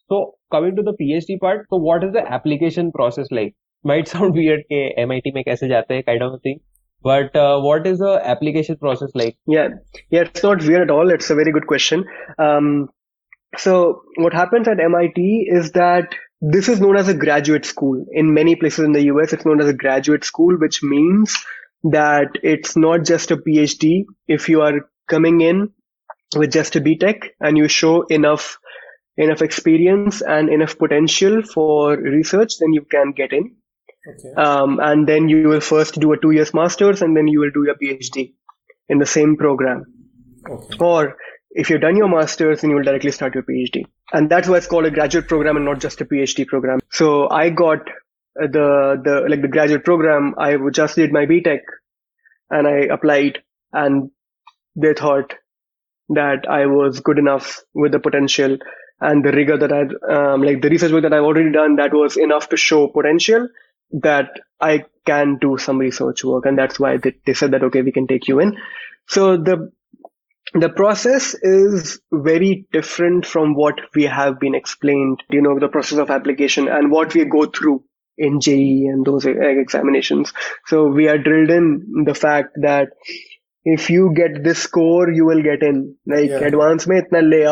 So 0.10 0.36
coming 0.52 0.76
to 0.76 0.84
the 0.84 0.94
phd 0.94 1.40
part 1.40 1.68
so 1.70 1.78
what 1.78 2.04
is 2.04 2.14
the 2.14 2.26
application 2.40 2.92
process 2.92 3.28
like 3.32 3.56
might 3.94 4.08
sound 4.16 4.36
weird 4.42 4.66
ke 4.74 5.08
mit 5.14 5.32
mein 5.38 5.48
kaise 5.52 5.70
jate 5.76 5.96
hai 5.98 6.02
kind 6.12 6.28
of 6.28 6.40
a 6.52 6.56
but 7.08 7.36
uh, 7.36 7.60
what 7.64 7.88
is 7.88 8.00
the 8.04 8.14
application 8.34 8.78
process 8.84 9.18
like 9.22 9.36
yeah 9.56 9.74
yeah 10.16 10.28
it's 10.28 10.46
not 10.50 10.70
weird 10.70 10.86
at 10.90 10.94
all 10.98 11.16
it's 11.16 11.34
a 11.34 11.40
very 11.42 11.52
good 11.58 11.68
question 11.72 12.06
um, 12.46 12.70
so 13.58 14.02
what 14.18 14.34
happens 14.34 14.68
at 14.68 14.80
MIT 14.80 15.48
is 15.50 15.72
that 15.72 16.16
this 16.42 16.70
is 16.70 16.80
known 16.80 16.98
as 16.98 17.08
a 17.08 17.14
graduate 17.14 17.66
school. 17.66 18.06
In 18.12 18.34
many 18.34 18.56
places 18.56 18.86
in 18.86 18.92
the 18.92 19.06
US, 19.06 19.34
it's 19.34 19.46
known 19.46 19.62
as 19.62 19.68
a 19.68 19.74
graduate 19.74 20.26
school, 20.26 20.58
which 20.58 20.84
means 20.84 21.38
that 21.84 22.30
it's 22.44 22.76
not 22.76 23.06
just 23.06 23.32
a 23.32 23.38
PhD. 23.38 24.06
If 24.28 24.50
you 24.50 24.62
are 24.62 24.90
coming 25.08 25.42
in 25.42 25.70
with 26.36 26.52
just 26.52 26.76
a 26.76 26.82
BTech 26.82 27.30
and 27.40 27.58
you 27.58 27.68
show 27.68 28.04
enough 28.04 28.58
enough 29.18 29.42
experience 29.42 30.22
and 30.22 30.50
enough 30.50 30.78
potential 30.78 31.42
for 31.42 31.96
research, 31.96 32.58
then 32.60 32.74
you 32.74 32.82
can 32.82 33.14
get 33.14 33.32
in. 33.32 33.56
Okay. 34.08 34.34
Um, 34.36 34.80
and 34.80 35.08
then 35.08 35.30
you 35.30 35.48
will 35.48 35.62
first 35.62 36.00
do 36.00 36.14
a 36.14 36.20
two 36.20 36.32
years 36.32 36.54
masters 36.54 37.02
and 37.02 37.16
then 37.18 37.28
you 37.28 37.40
will 37.40 37.52
do 37.52 37.66
your 37.66 37.76
PhD 37.76 38.34
in 38.88 39.00
the 39.00 39.06
same 39.06 39.36
program. 39.36 39.86
Okay. 40.48 40.78
Or 40.80 41.18
if 41.52 41.70
you've 41.70 41.82
done 41.82 41.96
your 41.96 42.10
master's, 42.10 42.62
then 42.62 42.70
you 42.70 42.76
will 42.76 42.84
directly 42.84 43.12
start 43.12 43.34
your 43.34 43.44
PhD. 43.44 43.86
And 44.14 44.30
that's 44.30 44.48
why 44.48 44.58
it's 44.58 44.68
called 44.68 44.86
a 44.86 44.92
graduate 44.92 45.28
program 45.28 45.56
and 45.56 45.66
not 45.66 45.80
just 45.80 46.02
a 46.02 46.06
PhD 46.06 46.46
program. 46.46 46.80
So 46.92 47.30
I 47.30 47.50
got 47.50 47.80
the, 48.36 49.02
the, 49.04 49.26
like 49.30 49.42
the 49.42 49.48
graduate 49.48 49.84
program. 49.84 50.36
I 50.38 50.58
just 50.72 50.96
did 50.96 51.12
my 51.12 51.26
BTech 51.26 51.62
and 52.52 52.68
I 52.68 52.94
applied 52.94 53.40
and 53.74 54.12
they 54.76 54.94
thought 54.94 55.34
that 56.10 56.46
I 56.48 56.68
was 56.68 57.00
good 57.00 57.18
enough 57.18 57.62
with 57.74 57.92
the 57.92 58.00
potential 58.00 58.58
and 59.02 59.26
the 59.26 59.32
rigor 59.32 59.58
that 59.58 59.72
I'd, 59.74 59.94
um, 60.10 60.44
like 60.44 60.62
the 60.62 60.70
research 60.70 60.92
work 60.92 61.04
that 61.04 61.14
I've 61.14 61.24
already 61.24 61.52
done 61.52 61.78
that 61.78 61.94
was 61.94 62.18
enough 62.18 62.50
to 62.50 62.58
show 62.58 62.88
potential 62.88 63.48
that 63.92 64.30
I 64.60 64.86
can 65.06 65.38
do 65.40 65.58
some 65.58 65.78
research 65.78 66.24
work, 66.24 66.46
and 66.46 66.58
that's 66.58 66.80
why 66.80 66.98
they, 66.98 67.14
they 67.26 67.34
said 67.34 67.52
that 67.52 67.64
okay, 67.64 67.82
we 67.82 67.92
can 67.92 68.08
take 68.08 68.28
you 68.28 68.40
in. 68.40 68.58
So 69.08 69.38
the 69.38 69.72
the 70.54 70.70
process 70.70 71.34
is 71.34 72.00
very 72.12 72.66
different 72.72 73.26
from 73.26 73.56
what 73.56 73.76
we 73.94 74.04
have 74.04 74.40
been 74.40 74.56
explained, 74.56 75.22
you 75.30 75.42
know, 75.42 75.60
the 75.60 75.68
process 75.68 75.98
of 75.98 76.10
application 76.10 76.68
and 76.68 76.92
what 76.92 77.14
we 77.14 77.26
go 77.26 77.46
through 77.46 77.84
in 78.18 78.40
JEE 78.40 78.86
and 78.86 79.06
those 79.06 79.26
examinations. 79.26 80.32
So 80.68 80.88
we 80.88 81.10
are 81.10 81.18
drilled 81.18 81.50
in 81.50 82.04
the 82.06 82.16
fact 82.16 82.56
that 82.62 82.90
if 83.66 83.90
you 83.90 84.14
get 84.16 84.44
this 84.44 84.60
score, 84.60 85.12
you 85.12 85.26
will 85.26 85.42
get 85.42 85.64
in. 85.64 85.96
Like 86.06 86.30
yeah. 86.30 86.48
advance 86.48 86.86
में 86.86 87.02
itna 87.02 87.22
ले 87.22 87.44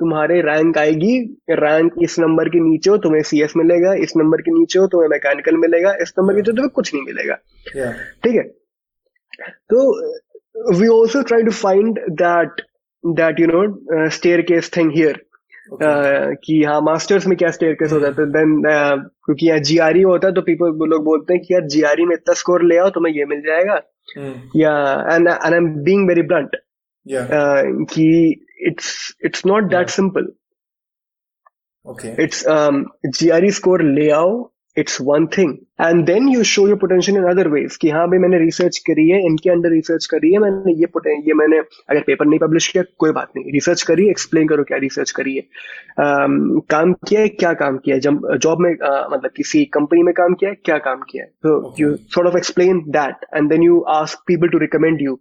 तुम्हारे 0.00 0.40
rank 0.40 0.78
आएगी 0.78 1.18
rank 1.50 1.92
इस 2.02 2.18
number 2.18 2.48
के 2.48 2.60
नीचे 2.60 2.90
हो 2.90 2.96
तुम्हें 2.96 3.22
C 3.22 3.42
S 3.42 3.52
मिलेगा 3.56 3.94
इस 3.94 4.12
नंबर 4.16 4.40
के 4.40 4.50
नीचे 4.58 4.78
हो 4.78 4.86
तुम्हें 4.86 5.08
मैकेनिकल 5.08 5.56
मिलेगा 5.56 5.94
इस 6.02 6.14
नंबर 6.18 6.32
के 6.32 6.36
नीचे 6.36 6.52
तुम्हें 6.52 6.68
कुछ 6.68 6.94
नहीं 6.94 7.04
मिलेगा। 7.04 7.34
ठीक 8.24 8.34
है? 8.34 8.42
तो 9.72 10.10
we 10.78 10.88
to 11.44 11.50
find 11.50 11.98
that 12.18 12.48
that 13.18 13.38
you 13.38 13.46
know 13.46 13.62
uh, 13.96 14.08
staircase 14.10 14.68
thing 14.68 14.90
here. 14.90 15.14
Okay. 15.72 15.86
uh, 15.86 16.36
कि 16.44 16.62
हाँ 16.64 16.80
मास्टर्स 16.80 17.26
में 17.26 17.36
क्या 17.38 17.50
स्टेयर 17.50 17.72
केस 17.72 17.92
होता 17.92 18.06
है? 18.06 18.12
देन 18.12 18.58
uh, 18.58 19.10
क्योंकि 19.24 19.46
यहाँ 19.46 19.58
जीआरई 19.58 20.02
होता 20.02 20.28
है 20.28 20.34
तो 20.34 20.40
पीपल 20.40 20.66
लोग 20.66 21.04
बोलते 21.04 21.34
हैं 21.34 21.42
कि 21.42 21.54
यार 21.54 21.62
जी 21.62 21.78
जीआरई 21.78 22.04
में 22.04 22.14
इतना 22.16 22.34
स्कोर 22.34 22.62
ले 22.62 22.76
आओ 22.76 22.90
तुम्हें 22.90 23.14
ये 23.14 23.24
मिल 23.24 23.40
जाएगा। 23.40 23.80
या 24.56 24.72
and 25.14 25.28
and 25.28 25.54
i'm 25.54 25.84
being 25.84 26.06
very 26.10 26.22
blunt. 26.22 26.56
Yeah. 27.06 27.24
Uh, 27.24 27.62
कि 27.92 28.43
it's 28.70 29.14
it's 29.28 29.44
not 29.44 29.70
that 29.70 29.90
simple. 29.90 30.26
Okay. 31.86 32.14
It's 32.18 32.46
um 32.46 32.86
GRE 33.18 33.50
score 33.50 33.82
layout 33.82 34.50
it's 34.78 34.98
one 35.00 35.26
thing 35.26 35.56
and 35.80 36.04
then 36.06 36.28
you 36.28 36.42
show 36.42 36.68
your 36.68 36.76
potential 36.76 37.18
in 37.18 37.24
other 37.24 37.48
ways 37.48 37.76
कि 37.76 37.90
हाँ 37.90 38.08
भाई 38.08 38.18
मैंने 38.18 38.38
research 38.38 38.78
करी 38.78 39.08
है 39.08 39.26
इनके 39.26 39.50
under 39.50 39.68
research 39.68 40.06
करी 40.06 40.32
है 40.32 40.38
मैंने 40.38 40.72
ये 40.72 40.86
ये 41.28 41.34
मैंने 41.34 41.58
अगर 41.90 42.00
पेपर 42.00 42.26
नहीं 42.26 42.38
पब्लिश 42.38 42.68
किया 42.68 42.84
कोई 42.98 43.10
बात 43.10 43.30
नहीं। 43.36 43.52
रिसर्च 43.52 43.82
करी 43.82 44.08
एक्सप्लेन 44.10 44.48
करो 44.48 44.64
क्या 44.64 44.78
रिसर्च 44.78 45.10
करी 45.10 45.36
है। 45.36 45.42
Um, 46.00 46.62
काम 46.70 46.92
किया 46.92 47.20
है 47.20 47.28
क्या 47.28 47.52
काम 47.52 47.78
किया 47.78 47.96
है? 47.96 48.00
जब 48.00 48.36
जॉब 48.36 48.58
में 48.60 48.70
uh, 48.70 49.12
मतलब 49.12 49.30
किसी 49.36 49.64
कंपनी 49.64 50.02
में 50.02 50.14
काम 50.14 50.34
किया 50.34 50.50
है 50.50 50.56
क्या 50.64 50.78
काम 50.78 51.00
किया 51.10 51.24
है? 51.24 51.30
तो 51.30 51.74
you 51.80 51.96
sort 51.96 52.28
of 52.28 52.36
explain 52.36 52.78
that 52.88 53.16
and 53.34 53.50
then 53.50 53.62
you 53.62 53.80
ask 53.80 54.18
people 54.26 54.48
to 54.48 54.58
recommend 54.58 55.02
you 55.02 55.20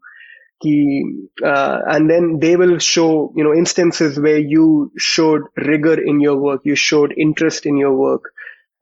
uh, 1.43 1.79
and 1.87 2.09
then 2.09 2.39
they 2.39 2.55
will 2.55 2.77
show 2.79 3.33
you 3.35 3.43
know 3.43 3.53
instances 3.53 4.19
where 4.19 4.37
you 4.37 4.91
showed 4.97 5.41
rigor 5.57 5.99
in 6.01 6.19
your 6.19 6.37
work 6.37 6.61
you 6.63 6.75
showed 6.75 7.13
interest 7.17 7.65
in 7.65 7.77
your 7.77 7.93
work 7.93 8.31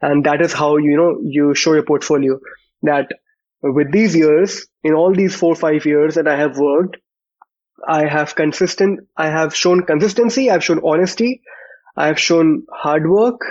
and 0.02 0.26
that 0.26 0.41
is 0.41 0.54
how 0.54 0.78
you 0.78 0.98
know 0.98 1.20
you 1.24 1.54
show 1.56 1.74
your 1.74 1.84
portfolio 1.84 2.39
that 2.84 3.12
with 3.62 3.91
these 3.91 4.15
years 4.15 4.67
in 4.84 4.94
all 4.94 5.13
these 5.13 5.36
four 5.36 5.56
five 5.56 5.86
years 5.86 6.15
that 6.15 6.28
i 6.28 6.36
have 6.36 6.58
worked 6.58 6.98
i 7.88 8.06
have 8.06 8.36
consistent 8.36 9.00
i 9.17 9.28
have 9.30 9.56
shown 9.56 9.84
consistency 9.84 10.50
i've 10.50 10.63
shown 10.63 10.82
honesty 10.84 11.41
i've 11.96 12.20
shown 12.20 12.63
hard 12.72 13.10
work 13.10 13.41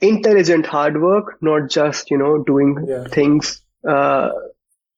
intelligent 0.00 0.66
hard 0.66 1.00
work 1.00 1.36
not 1.40 1.68
just 1.68 2.10
you 2.10 2.18
know 2.18 2.42
doing 2.42 2.76
yeah. 2.88 3.04
things 3.04 3.62
uh, 3.86 4.30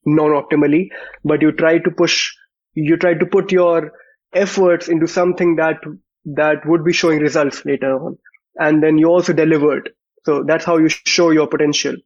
non-optimally 0.04 0.88
but 1.24 1.42
you 1.42 1.52
try 1.52 1.78
to 1.78 1.90
push 1.90 2.32
you 2.74 2.96
try 2.96 3.14
to 3.14 3.26
put 3.26 3.52
your 3.52 3.92
efforts 4.34 4.88
into 4.88 5.06
something 5.06 5.56
that 5.56 5.76
that 6.24 6.64
would 6.66 6.84
be 6.84 6.92
showing 6.92 7.18
results 7.18 7.64
later 7.64 7.94
on 7.94 8.16
and 8.56 8.82
then 8.82 8.98
you 8.98 9.06
also 9.06 9.32
delivered 9.32 9.90
so 10.24 10.44
that's 10.46 10.64
how 10.64 10.78
you 10.78 10.88
show 10.88 11.30
your 11.30 11.46
potential. 11.46 11.96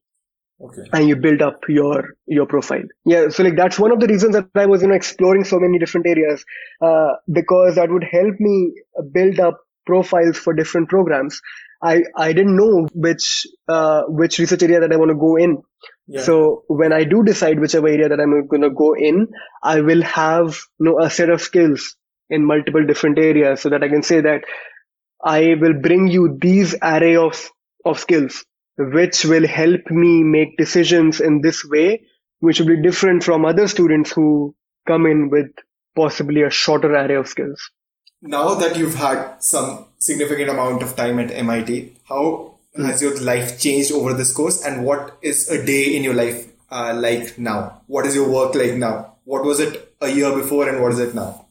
Okay. 0.60 0.82
And 0.92 1.08
you 1.08 1.16
build 1.16 1.42
up 1.42 1.60
your 1.68 2.10
your 2.26 2.46
profile. 2.46 2.84
Yeah. 3.04 3.28
So 3.28 3.42
like 3.42 3.56
that's 3.56 3.78
one 3.78 3.90
of 3.90 3.98
the 3.98 4.06
reasons 4.06 4.34
that 4.34 4.48
I 4.54 4.66
was 4.66 4.82
you 4.82 4.88
know 4.88 4.94
exploring 4.94 5.44
so 5.44 5.58
many 5.58 5.78
different 5.78 6.06
areas 6.06 6.44
uh, 6.80 7.14
because 7.30 7.74
that 7.74 7.90
would 7.90 8.04
help 8.04 8.38
me 8.38 8.72
build 9.12 9.40
up 9.40 9.58
profiles 9.84 10.38
for 10.38 10.54
different 10.54 10.88
programs. 10.88 11.40
I 11.82 12.04
I 12.16 12.32
didn't 12.32 12.56
know 12.56 12.86
which 12.94 13.46
uh, 13.66 14.02
which 14.06 14.38
research 14.38 14.62
area 14.62 14.80
that 14.80 14.92
I 14.92 14.96
want 14.96 15.10
to 15.10 15.16
go 15.16 15.36
in. 15.36 15.60
Yeah. 16.06 16.22
So 16.22 16.64
when 16.68 16.92
I 16.92 17.04
do 17.04 17.22
decide 17.22 17.58
whichever 17.60 17.88
area 17.88 18.08
that 18.08 18.20
I'm 18.20 18.46
going 18.46 18.62
to 18.62 18.70
go 18.70 18.94
in, 18.94 19.28
I 19.62 19.80
will 19.80 20.02
have 20.02 20.60
you 20.78 20.86
know 20.86 21.00
a 21.00 21.10
set 21.10 21.30
of 21.30 21.40
skills 21.40 21.96
in 22.28 22.44
multiple 22.44 22.84
different 22.86 23.18
areas 23.18 23.60
so 23.60 23.70
that 23.70 23.82
I 23.82 23.88
can 23.88 24.02
say 24.02 24.20
that 24.20 24.44
I 25.22 25.54
will 25.60 25.74
bring 25.74 26.08
you 26.08 26.38
these 26.40 26.74
array 26.82 27.16
of 27.16 27.50
of 27.84 27.98
skills 27.98 28.44
which 28.76 29.24
will 29.24 29.46
help 29.46 29.90
me 29.90 30.22
make 30.22 30.56
decisions 30.56 31.20
in 31.20 31.40
this 31.40 31.64
way 31.64 32.02
which 32.40 32.58
will 32.58 32.66
be 32.66 32.82
different 32.82 33.22
from 33.22 33.44
other 33.44 33.68
students 33.68 34.10
who 34.10 34.54
come 34.86 35.06
in 35.06 35.30
with 35.30 35.50
possibly 35.94 36.42
a 36.42 36.50
shorter 36.50 36.92
array 36.94 37.14
of 37.14 37.28
skills 37.28 37.70
now 38.22 38.54
that 38.54 38.76
you've 38.76 38.94
had 38.94 39.36
some 39.40 39.84
significant 39.98 40.50
amount 40.50 40.82
of 40.82 40.96
time 40.96 41.18
at 41.18 41.30
MIT 41.30 41.94
how. 42.08 42.53
Has 42.76 43.02
your 43.02 43.16
life 43.20 43.58
changed 43.60 43.92
over 43.92 44.14
this 44.14 44.32
course 44.32 44.64
and 44.64 44.84
what 44.84 45.16
is 45.22 45.48
a 45.48 45.64
day 45.64 45.96
in 45.96 46.02
your 46.02 46.14
life 46.14 46.48
uh, 46.70 46.92
like 46.96 47.38
now 47.38 47.80
what 47.86 48.06
is 48.06 48.14
your 48.14 48.28
work 48.28 48.54
like 48.54 48.74
now 48.74 49.14
what 49.24 49.44
was 49.44 49.60
it 49.60 49.94
a 50.00 50.08
year 50.08 50.34
before 50.34 50.68
and 50.68 50.82
what 50.82 50.92
is 50.92 50.98
it 50.98 51.14
now 51.14 51.46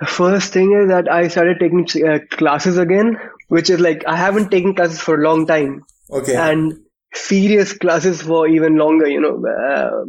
the 0.00 0.06
first 0.06 0.52
thing 0.52 0.72
is 0.72 0.88
that 0.88 1.08
I 1.08 1.28
started 1.28 1.60
taking 1.60 1.86
uh, 2.04 2.18
classes 2.30 2.76
again 2.76 3.18
which 3.52 3.68
is 3.68 3.80
like 3.80 4.04
I 4.06 4.16
haven't 4.16 4.50
taken 4.50 4.74
classes 4.74 4.98
for 4.98 5.20
a 5.20 5.22
long 5.22 5.46
time. 5.46 5.84
Okay. 6.10 6.34
And 6.34 6.80
serious 7.12 7.74
classes 7.74 8.22
for 8.22 8.48
even 8.48 8.76
longer, 8.76 9.06
you 9.06 9.20
know. 9.20 9.34
Uh, 9.46 10.04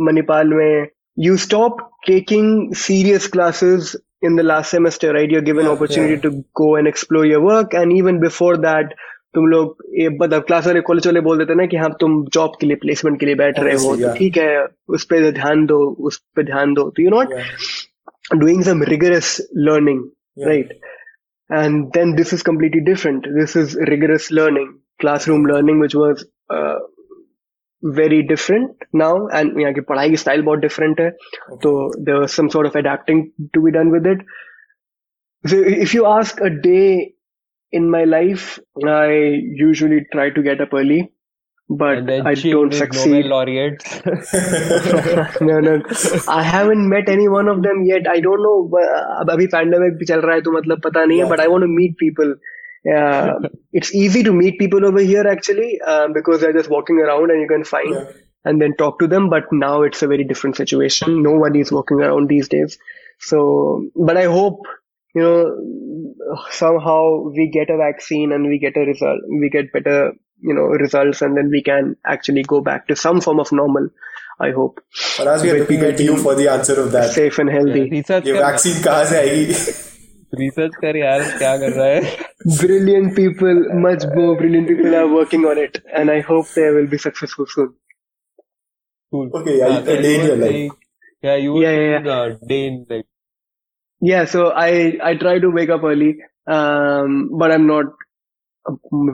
Manipal, 0.00 0.48
mein, 0.58 0.86
you 1.16 1.36
stop 1.38 1.90
taking 2.06 2.74
serious 2.74 3.26
classes 3.26 3.96
in 4.22 4.36
the 4.36 4.44
last 4.44 4.70
semester, 4.70 5.12
right? 5.12 5.28
You're 5.28 5.42
given 5.42 5.66
yeah, 5.66 5.72
opportunity 5.72 6.14
yeah. 6.14 6.30
to 6.30 6.44
go 6.54 6.76
and 6.76 6.86
explore 6.86 7.26
your 7.26 7.40
work. 7.40 7.74
And 7.74 7.92
even 7.92 8.20
before 8.20 8.56
that, 8.58 8.94
तुम 9.38 9.46
लोग 9.46 9.84
ये 9.94 10.08
मतलब 10.10 10.42
class 10.42 10.66
वाले 10.66 10.80
college 10.80 11.06
वाले 11.06 11.20
बोल 11.20 11.38
देते 11.38 11.54
ना 11.54 11.64
कि 11.66 11.76
हाँ 11.76 11.90
तुम 12.00 12.14
जॉब 12.34 12.52
के 12.60 12.66
लिए 12.66 12.76
प्लेसमेंट 12.76 13.18
के 13.20 13.26
लिए 13.26 13.34
बैठ 13.34 13.58
रहे 13.58 13.74
हो 13.74 13.94
तो 13.96 14.12
ठीक 14.14 14.36
है 14.36 14.66
उस 14.96 15.04
पर 15.04 15.30
ध्यान 15.32 15.64
दो 15.66 15.76
उस 16.08 16.16
पर 16.36 16.44
ध्यान 16.44 16.72
दो। 16.74 16.92
You 17.00 17.10
not 17.10 17.34
doing 18.34 18.62
some 18.62 18.82
rigorous 18.82 19.28
learning 19.58 20.00
right 20.46 20.72
and 21.50 21.84
then 21.96 22.14
this 22.14 22.34
is 22.34 22.42
completely 22.44 22.80
different 22.80 23.28
this 23.28 23.56
is 23.56 23.78
rigorous 23.90 24.28
learning 24.32 24.72
classroom 25.00 25.46
learning 25.46 25.80
which 25.82 25.94
was 25.96 26.24
very 27.82 28.20
different 28.22 28.84
now 28.94 29.28
and 29.28 29.60
यहाँ 29.60 29.72
की 29.74 29.80
पढ़ाई 29.90 30.10
की 30.10 30.16
स्टाइल 30.16 30.42
बहुत 30.42 30.58
डिफरेंट 30.58 31.00
है 31.00 31.10
तो 31.62 31.76
there 32.00 32.26
some 32.34 32.48
sort 32.48 32.66
of 32.66 32.78
adapting 32.78 33.22
to 33.54 33.62
be 33.62 33.70
done 33.70 33.90
with 33.90 34.06
it 34.06 34.26
if 35.82 35.96
you 35.96 36.04
ask 36.06 36.42
a 36.42 36.48
day 36.66 36.80
in 37.71 37.89
my 37.89 38.03
life 38.03 38.59
I 38.85 39.07
usually 39.65 40.05
try 40.11 40.29
to 40.29 40.43
get 40.43 40.61
up 40.61 40.73
early 40.73 41.01
but 41.69 42.09
I 42.09 42.33
don't 42.33 42.73
succeed. 42.73 43.25
Nobel 43.25 43.29
laureates. 43.29 44.01
no, 45.41 45.59
no, 45.59 45.81
I 46.27 46.43
haven't 46.43 46.87
met 46.87 47.07
any 47.09 47.27
one 47.27 47.47
of 47.47 47.63
them 47.63 47.83
yet. 47.85 48.07
I 48.07 48.19
don't 48.19 48.43
know. 48.43 48.69
अब 49.21 49.29
अभी 49.31 49.47
pandemic 49.53 49.97
भी 49.99 50.05
चल 50.05 50.21
रहा 50.21 50.35
है 50.35 50.41
तो 50.41 50.51
मतलब 50.51 50.81
पता 50.83 51.05
नहीं 51.05 51.19
है. 51.19 51.29
But 51.29 51.39
I 51.39 51.47
want 51.47 51.63
to 51.63 51.67
meet 51.67 51.97
people. 51.97 52.35
Uh, 52.95 53.47
it's 53.71 53.95
easy 53.95 54.23
to 54.23 54.33
meet 54.33 54.59
people 54.59 54.85
over 54.85 54.99
here 54.99 55.25
actually 55.25 55.79
uh, 55.87 56.09
because 56.13 56.41
they're 56.41 56.57
just 56.59 56.69
walking 56.69 56.97
around 56.99 57.31
and 57.31 57.39
you 57.39 57.47
can 57.47 57.63
find 57.63 57.91
yeah. 57.91 58.11
and 58.43 58.61
then 58.61 58.75
talk 58.75 58.99
to 58.99 59.07
them. 59.07 59.29
But 59.29 59.53
now 59.53 59.83
it's 59.83 60.03
a 60.03 60.07
very 60.07 60.25
different 60.25 60.57
situation. 60.57 61.23
Nobody 61.23 61.61
is 61.61 61.71
walking 61.71 62.01
around 62.01 62.27
these 62.27 62.49
days. 62.49 62.77
So, 63.19 63.85
but 63.95 64.17
I 64.17 64.25
hope 64.25 64.59
you 65.17 65.21
know 65.21 66.43
somehow 66.51 67.29
we 67.35 67.49
get 67.51 67.69
a 67.69 67.77
vaccine 67.77 68.31
and 68.31 68.47
we 68.47 68.59
get 68.59 68.77
a 68.77 68.81
result. 68.81 69.19
We 69.29 69.49
get 69.49 69.71
better 69.71 70.13
you 70.43 70.53
know 70.53 70.65
results 70.83 71.21
and 71.21 71.37
then 71.37 71.49
we 71.49 71.61
can 71.63 71.95
actually 72.05 72.43
go 72.43 72.61
back 72.61 72.87
to 72.87 72.95
some 72.95 73.21
form 73.21 73.39
of 73.39 73.51
normal 73.51 73.87
i 74.39 74.51
hope 74.51 74.81
but 75.17 75.27
as 75.33 75.43
we 75.43 75.51
are 75.51 75.59
looking 75.59 75.85
at 75.89 75.99
you 75.99 76.17
for 76.25 76.35
the 76.35 76.47
answer 76.55 76.79
of 76.83 76.91
that 76.91 77.11
safe 77.11 77.39
and 77.43 77.49
healthy 77.55 77.83
yeah, 77.83 77.95
research 77.97 78.27
ये 78.31 78.33
vaccine 78.39 78.83
कहाँ 78.87 79.05
से 79.11 79.17
आएगी 79.19 79.45
research 80.41 80.75
कर 80.81 80.97
यार 80.97 81.23
क्या 81.37 81.55
कर 81.63 81.77
रहा 81.79 81.87
है 81.87 82.01
brilliant 82.63 83.15
people 83.21 83.63
much 83.87 84.05
more 84.17 84.35
brilliant 84.41 84.73
people 84.73 84.99
are 85.01 85.07
working 85.15 85.47
on 85.53 85.63
it 85.63 85.81
and 86.01 86.15
i 86.17 86.19
hope 86.31 86.53
they 86.59 86.69
will 86.77 86.91
be 86.95 87.01
successful 87.07 87.51
soon 87.55 87.73
cool 89.11 89.41
okay 89.41 89.57
yeah, 89.63 89.73
yeah 89.79 89.97
a 89.97 90.01
day 90.07 90.13
in 90.19 90.27
your 90.31 90.39
life 90.43 90.77
yeah 91.29 91.41
you 91.45 91.57
yeah, 91.65 91.79
yeah, 91.79 91.89
yeah. 91.97 92.13
Uh, 92.19 92.37
day 92.53 92.61
in 92.67 92.85
like 92.93 93.09
yeah 94.02 94.24
so 94.24 94.52
i 94.52 94.96
i 95.02 95.14
try 95.14 95.38
to 95.38 95.50
wake 95.50 95.70
up 95.70 95.82
early 95.82 96.16
um 96.46 97.30
but 97.38 97.52
i'm 97.52 97.66
not 97.66 97.86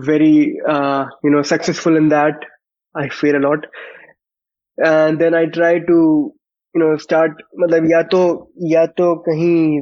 very 0.04 0.58
uh, 0.68 1.04
you 1.22 1.30
know 1.30 1.42
successful 1.42 1.96
in 1.96 2.08
that 2.08 2.46
i 2.94 3.08
fear 3.08 3.36
a 3.36 3.40
lot 3.40 3.66
and 4.78 5.20
then 5.20 5.34
i 5.34 5.46
try 5.46 5.78
to 5.78 5.98
you 6.74 6.80
know 6.82 6.96
start 6.96 7.42
मतलब 7.60 7.90
या 7.90 8.02
तो 8.14 8.22
या 8.72 8.86
तो 9.00 9.14
कहीं 9.28 9.80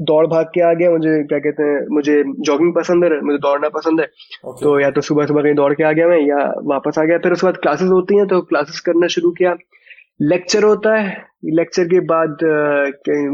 दौड़ 0.00 0.26
भाग 0.26 0.46
के 0.54 0.60
आ 0.60 0.72
गया 0.74 0.90
मुझे 0.90 1.10
क्या 1.24 1.38
कहते 1.38 1.62
हैं 1.62 1.86
मुझे 1.94 2.22
जॉगिंग 2.46 2.74
पसंद 2.74 3.04
है 3.04 3.20
मुझे 3.24 3.38
दौड़ना 3.38 3.68
पसंद 3.68 4.00
है 4.00 4.06
okay. 4.06 4.62
तो 4.62 4.80
या 4.80 4.90
तो 4.90 5.00
सुबह 5.00 5.26
सुबह 5.26 5.42
कहीं 5.42 5.54
दौड़ 5.54 5.72
के 5.74 5.84
आ 5.84 5.92
गया 5.92 6.06
मैं 6.08 6.20
या 6.20 6.46
वापस 6.72 6.98
आ 6.98 7.04
गया 7.04 7.18
फिर 7.18 7.32
उसके 7.32 7.46
बाद 7.46 7.56
क्लासेस 7.56 7.90
होती 7.90 8.16
हैं 8.16 8.26
तो 8.28 8.40
क्लासेस 8.52 8.80
करना 8.86 9.06
शुरू 9.16 9.30
किया 9.38 9.54
लेक्चर 10.30 10.64
होता 10.64 10.94
है। 10.96 11.10
लेक्चर 11.56 11.84
के 11.88 12.00
बाद 12.06 12.42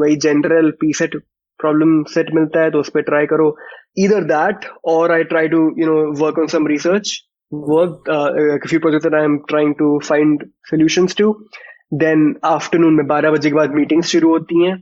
वही 0.00 0.16
general 0.24 0.70
P 0.80 0.92
set 0.92 1.16
problem 1.60 2.02
set 2.08 2.30
मिलता 2.34 2.60
है 2.60 2.70
तो 2.70 2.80
उस 2.80 2.88
पर 2.94 3.02
ट्राई 3.02 3.26
करो 3.26 3.56
इधर 3.98 4.24
दैट 4.24 4.64
और 4.92 5.12
I 5.12 5.24
try 5.32 5.48
to 5.48 5.58
you 5.78 5.86
know 5.86 5.96
work 6.20 6.38
on 6.38 6.46
some 6.52 6.66
research 6.66 7.10
work 7.52 8.66
few 8.68 8.80
project 8.80 9.14
I 9.14 9.24
am 9.24 9.36
trying 9.48 9.74
to 9.78 9.98
find 10.08 10.44
solutions 10.70 11.16
to 11.18 11.32
then 11.94 12.34
afternoon 12.44 12.94
में 12.94 13.06
बारह 13.06 13.30
बजे 13.30 13.48
के 13.48 13.56
बाद 13.56 13.74
मीटिंग्स 13.74 14.06
शुरू 14.06 14.30
होती 14.30 14.64
हैं। 14.64 14.76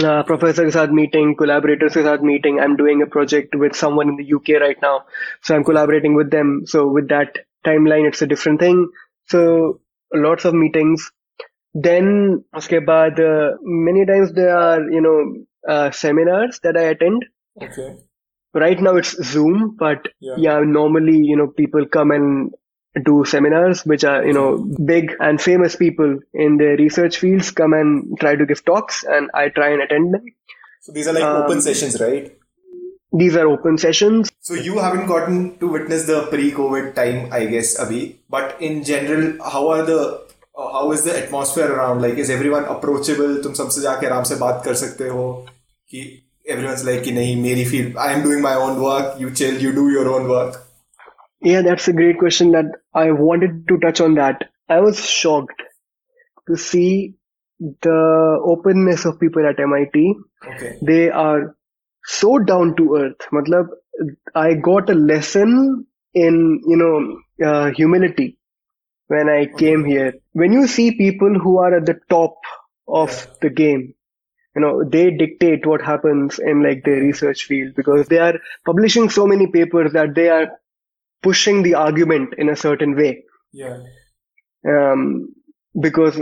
प्रोफेसर 0.00 0.64
के 0.64 0.70
साथ 0.70 0.88
मीटिंग 1.00 1.34
कोलैबोरेटर्स 1.36 1.94
के 1.94 2.02
साथ 2.02 2.24
meeting 2.24 2.58
I 2.58 2.64
am 2.64 2.76
doing 2.76 3.02
a 3.02 3.06
project 3.12 3.56
with 3.56 3.72
someone 3.82 4.08
in 4.08 4.16
the 4.16 4.26
UK 4.30 4.58
right 4.58 4.78
now 4.82 4.98
so 5.42 5.54
I 5.54 5.56
am 5.56 5.62
collaborating 5.62 6.16
with 6.16 6.26
them 6.26 6.58
so 6.72 6.84
with 6.96 7.04
that 7.04 7.38
timeline 7.64 8.06
it's 8.06 8.22
a 8.22 8.26
different 8.26 8.60
thing 8.62 8.86
so 9.30 9.40
lots 10.12 10.46
of 10.48 10.54
meetings 10.60 11.02
then 11.74 12.44
uske 12.56 12.78
baad 12.90 13.18
uh, 13.20 13.56
many 13.62 14.04
times 14.06 14.32
there 14.32 14.56
are 14.56 14.80
you 14.90 15.00
know 15.00 15.18
uh, 15.68 15.90
seminars 15.90 16.60
that 16.62 16.76
i 16.76 16.82
attend. 16.94 17.24
Okay. 17.62 17.96
Right 18.54 18.80
now 18.80 18.96
it's 18.96 19.12
zoom 19.32 19.76
but 19.78 20.08
Yeah. 20.20 20.34
yeah 20.38 20.58
normally 20.60 21.18
you 21.18 21.36
know 21.36 21.46
people 21.48 21.86
come 21.86 22.10
and 22.10 22.52
do 23.04 23.24
seminars 23.24 23.84
which 23.86 24.02
are 24.04 24.24
you 24.26 24.32
know 24.32 24.48
big 24.84 25.12
and 25.20 25.40
famous 25.40 25.76
people 25.76 26.18
in 26.34 26.56
their 26.56 26.76
research 26.76 27.18
fields 27.18 27.50
come 27.52 27.72
and 27.72 28.18
try 28.18 28.34
to 28.34 28.46
give 28.46 28.64
talks 28.64 29.04
and 29.04 29.30
i 29.34 29.48
try 29.48 29.68
and 29.70 29.82
attend 29.82 30.14
them. 30.14 30.24
So 30.80 30.92
these 30.92 31.06
are 31.06 31.12
like 31.12 31.22
Um, 31.24 31.42
open 31.44 31.60
sessions 31.60 32.00
right? 32.00 32.32
these 33.12 33.36
are 33.36 33.46
open 33.48 33.76
sessions. 33.78 34.30
So 34.40 34.54
you 34.54 34.78
haven't 34.78 35.06
gotten 35.06 35.58
to 35.58 35.68
witness 35.68 36.06
the 36.06 36.22
pre-covid 36.32 36.94
time 36.98 37.32
i 37.38 37.44
guess 37.46 37.76
abhi 37.84 38.02
but 38.36 38.60
in 38.60 38.82
general 38.90 39.24
how 39.54 39.68
are 39.68 39.82
the 39.92 40.00
uh, 40.57 40.71
how 40.73 40.91
is 40.91 41.03
the 41.03 41.17
atmosphere 41.23 41.71
around 41.71 42.01
like 42.01 42.21
is 42.25 42.29
everyone 42.37 42.69
approachable 42.75 43.41
तुम 43.43 43.53
सबसे 43.63 43.81
जाके 43.81 44.07
आराम 44.07 44.23
से 44.31 44.35
बात 44.45 44.61
कर 44.65 44.73
सकते 44.83 45.07
हो 45.15 45.25
कि 45.89 46.05
everyone's 46.53 46.85
like 46.89 47.03
कि 47.03 47.11
नहीं 47.11 47.35
मेरी 47.41 47.65
field 47.65 47.97
I 48.05 48.11
am 48.17 48.23
doing 48.27 48.41
my 48.47 48.55
own 48.67 48.79
work 48.85 49.19
you 49.23 49.33
chill 49.41 49.61
you 49.65 49.73
do 49.81 49.89
your 49.97 50.07
own 50.15 50.31
work 50.35 50.61
yeah 51.51 51.61
that's 51.61 51.87
a 51.87 51.93
great 51.93 52.17
question 52.19 52.51
that 52.51 52.71
i 52.93 53.11
wanted 53.11 53.57
to 53.71 53.77
touch 53.85 54.01
on 54.05 54.15
that 54.15 54.45
i 54.75 54.79
was 54.85 55.03
shocked 55.07 55.61
to 56.49 56.57
see 56.67 57.15
the 57.87 57.99
openness 58.53 59.05
of 59.05 59.19
people 59.19 59.47
at 59.49 59.61
mit 59.73 59.99
okay 60.53 60.71
they 60.91 61.03
are 61.25 61.41
so 62.15 62.31
down 62.51 62.73
to 62.79 62.87
earth 63.01 63.27
matlab 63.37 63.75
i 64.45 64.53
got 64.69 64.89
a 64.95 64.97
lesson 65.11 65.53
in 66.25 66.41
you 66.71 66.79
know 66.81 66.95
uh, 67.49 67.67
humility 67.79 68.27
when 69.10 69.28
i 69.28 69.46
came 69.46 69.84
here. 69.84 70.12
When 70.32 70.52
you 70.52 70.66
see 70.66 70.90
people 70.96 71.38
who 71.44 71.58
are 71.58 71.74
at 71.76 71.86
the 71.86 71.98
top 72.08 72.36
of 72.86 73.26
the 73.42 73.50
game 73.50 73.94
you 74.56 74.62
know 74.62 74.72
they 74.94 75.10
dictate 75.10 75.66
what 75.70 75.82
happens 75.88 76.38
in 76.52 76.62
like 76.62 76.82
their 76.84 77.00
research 77.00 77.44
field 77.44 77.74
because 77.76 78.08
they 78.08 78.18
are 78.18 78.34
publishing 78.66 79.08
so 79.16 79.26
many 79.32 79.46
papers 79.46 79.92
that 79.92 80.14
they 80.14 80.28
are 80.28 80.48
pushing 81.22 81.62
the 81.62 81.74
argument 81.74 82.34
in 82.38 82.48
a 82.48 82.56
certain 82.56 82.96
way. 82.96 83.24
Yeah. 83.52 83.78
Um, 84.66 85.34
because 85.88 86.20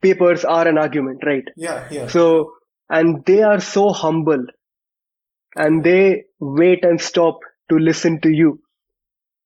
papers 0.00 0.44
are 0.44 0.66
an 0.68 0.78
argument 0.78 1.22
right? 1.26 1.44
Yeah 1.56 1.86
yeah. 1.90 2.08
So, 2.08 2.52
and 2.88 3.24
they 3.24 3.42
are 3.42 3.60
so 3.60 3.92
humble 3.92 4.46
and 5.54 5.84
they 5.84 6.24
wait 6.40 6.84
and 6.84 7.00
stop 7.00 7.40
to 7.70 7.78
listen 7.78 8.20
to 8.22 8.30
you. 8.30 8.61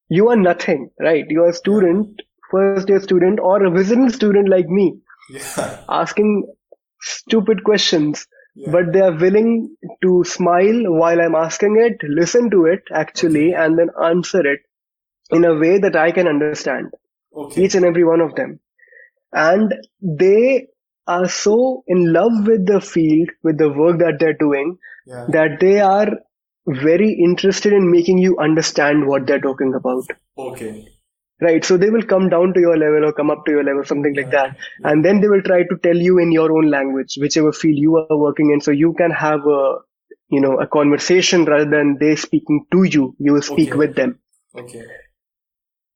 You 0.09 0.29
are 0.29 0.37
nothing, 0.37 0.91
right? 1.01 1.25
You 1.29 1.43
are 1.45 1.51
a 1.51 1.53
student, 1.55 2.23
first 2.51 2.89
year 2.89 3.01
student 3.01 3.41
or 3.41 3.65
a 3.65 3.71
visiting 3.71 4.09
student 4.11 4.49
like 4.49 4.69
me, 4.69 4.99
yeah 5.31 5.81
asking 5.89 6.47
stupid 7.01 7.63
questions, 7.65 8.27
Yeah. 8.55 8.71
but 8.75 8.93
they 8.93 9.01
are 9.07 9.17
willing 9.23 9.49
to 10.05 10.25
smile 10.25 10.79
while 11.01 11.21
I'm 11.21 11.35
asking 11.35 11.75
it, 11.87 12.05
listen 12.21 12.51
to 12.53 12.67
it 12.67 12.83
actually, 13.01 13.53
and 13.65 13.79
then 13.79 13.91
answer 14.11 14.41
it 14.53 14.61
in 15.31 15.45
a 15.45 15.55
way 15.65 15.79
that 15.79 15.97
I 15.97 16.13
can 16.13 16.29
understand 16.29 16.93
okay 17.37 17.65
each 17.65 17.75
and 17.75 17.85
every 17.85 18.05
one 18.05 18.21
of 18.21 18.35
them. 18.37 18.61
And 19.33 19.75
they 20.01 20.69
are 21.07 21.29
so 21.29 21.57
in 21.87 22.13
love 22.13 22.47
with 22.47 22.67
the 22.67 22.81
field, 22.81 23.31
with 23.43 23.59
the 23.59 23.69
work 23.83 23.99
that 23.99 24.19
they're 24.21 24.41
doing, 24.47 24.79
yeah 25.07 25.27
that 25.39 25.59
they 25.61 25.81
are 25.81 26.09
very 26.67 27.13
interested 27.13 27.73
in 27.73 27.91
making 27.91 28.19
you 28.19 28.39
understand 28.39 29.07
what 29.07 29.27
they're 29.27 29.41
talking 29.41 29.75
about. 29.75 30.11
okay 30.37 30.89
Right. 31.41 31.65
So 31.65 31.77
they 31.77 31.91
will 31.91 32.03
come 32.03 32.29
down 32.29 32.55
to 32.55 32.61
your 32.61 32.77
level 32.77 33.05
or 33.05 33.13
come 33.13 33.31
up 33.31 33.45
to 33.47 33.53
your 33.53 33.65
level, 33.65 33.85
something 33.85 34.15
like 34.17 34.31
that. 34.31 34.57
And 34.85 35.05
then 35.05 35.21
they 35.21 35.29
will 35.29 35.43
try 35.43 35.63
to 35.65 35.77
tell 35.83 35.97
you 35.97 36.19
in 36.19 36.33
your 36.33 36.51
own 36.53 36.71
language, 36.71 37.17
whichever 37.21 37.53
field 37.53 37.79
you 37.79 37.97
are 37.97 38.17
working 38.17 38.51
in. 38.53 38.61
So 38.61 38.71
you 38.71 38.95
can 38.95 39.11
have 39.11 39.41
a, 39.47 39.77
you 40.31 40.41
know, 40.41 40.59
a 40.61 40.67
conversation 40.67 41.45
rather 41.45 41.69
than 41.71 41.99
they 42.01 42.17
speaking 42.17 42.67
to 42.73 42.85
you. 42.85 43.15
You 43.19 43.35
will 43.35 43.43
speak 43.43 43.75
Okay. 43.75 43.77
with 43.77 43.95
them. 43.97 44.19
okay 44.55 44.85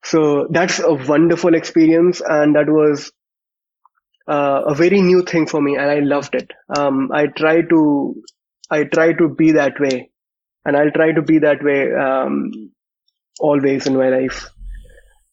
So 0.04 0.46
that's 0.50 0.78
a 0.78 0.92
wonderful 0.92 1.54
experience, 1.54 2.20
and 2.20 2.54
that 2.54 2.68
was 2.68 3.12
uh, 4.28 4.62
a 4.66 4.74
very 4.74 5.00
new 5.00 5.22
thing 5.22 5.46
for 5.46 5.60
me, 5.60 5.76
and 5.76 5.90
I 5.90 6.00
loved 6.00 6.34
it. 6.34 6.50
Um, 6.76 7.10
I 7.12 7.26
try 7.26 7.62
to, 7.62 8.22
I 8.70 8.84
try 8.84 9.12
to 9.14 9.28
be 9.28 9.52
that 9.52 9.80
way, 9.80 10.09
and 10.64 10.76
I'll 10.76 10.90
try 10.90 11.12
to 11.12 11.22
be 11.22 11.38
that 11.38 11.62
way 11.62 11.92
um, 11.94 12.72
always 13.40 13.86
in 13.86 13.96
my 13.96 14.08
life. 14.08 14.50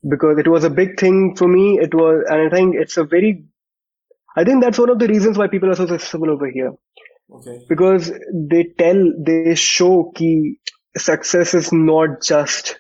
Because 0.07 0.37
it 0.37 0.47
was 0.47 0.63
a 0.63 0.69
big 0.69 0.99
thing 0.99 1.35
for 1.35 1.47
me. 1.47 1.79
It 1.79 1.93
was, 1.93 2.23
and 2.29 2.41
I 2.41 2.49
think 2.49 2.75
it's 2.75 2.97
a 2.97 3.03
very, 3.03 3.45
I 4.35 4.43
think 4.43 4.63
that's 4.63 4.77
one 4.79 4.89
of 4.89 4.99
the 4.99 5.07
reasons 5.07 5.37
why 5.37 5.47
people 5.47 5.69
are 5.69 5.75
so 5.75 5.87
successful 5.87 6.29
over 6.29 6.49
here. 6.49 6.73
Okay. 7.33 7.65
Because 7.67 8.11
they 8.33 8.71
tell 8.77 9.11
they 9.19 9.55
show 9.55 10.11
key 10.15 10.59
success 10.95 11.53
is 11.53 11.73
not 11.73 12.21
just 12.21 12.79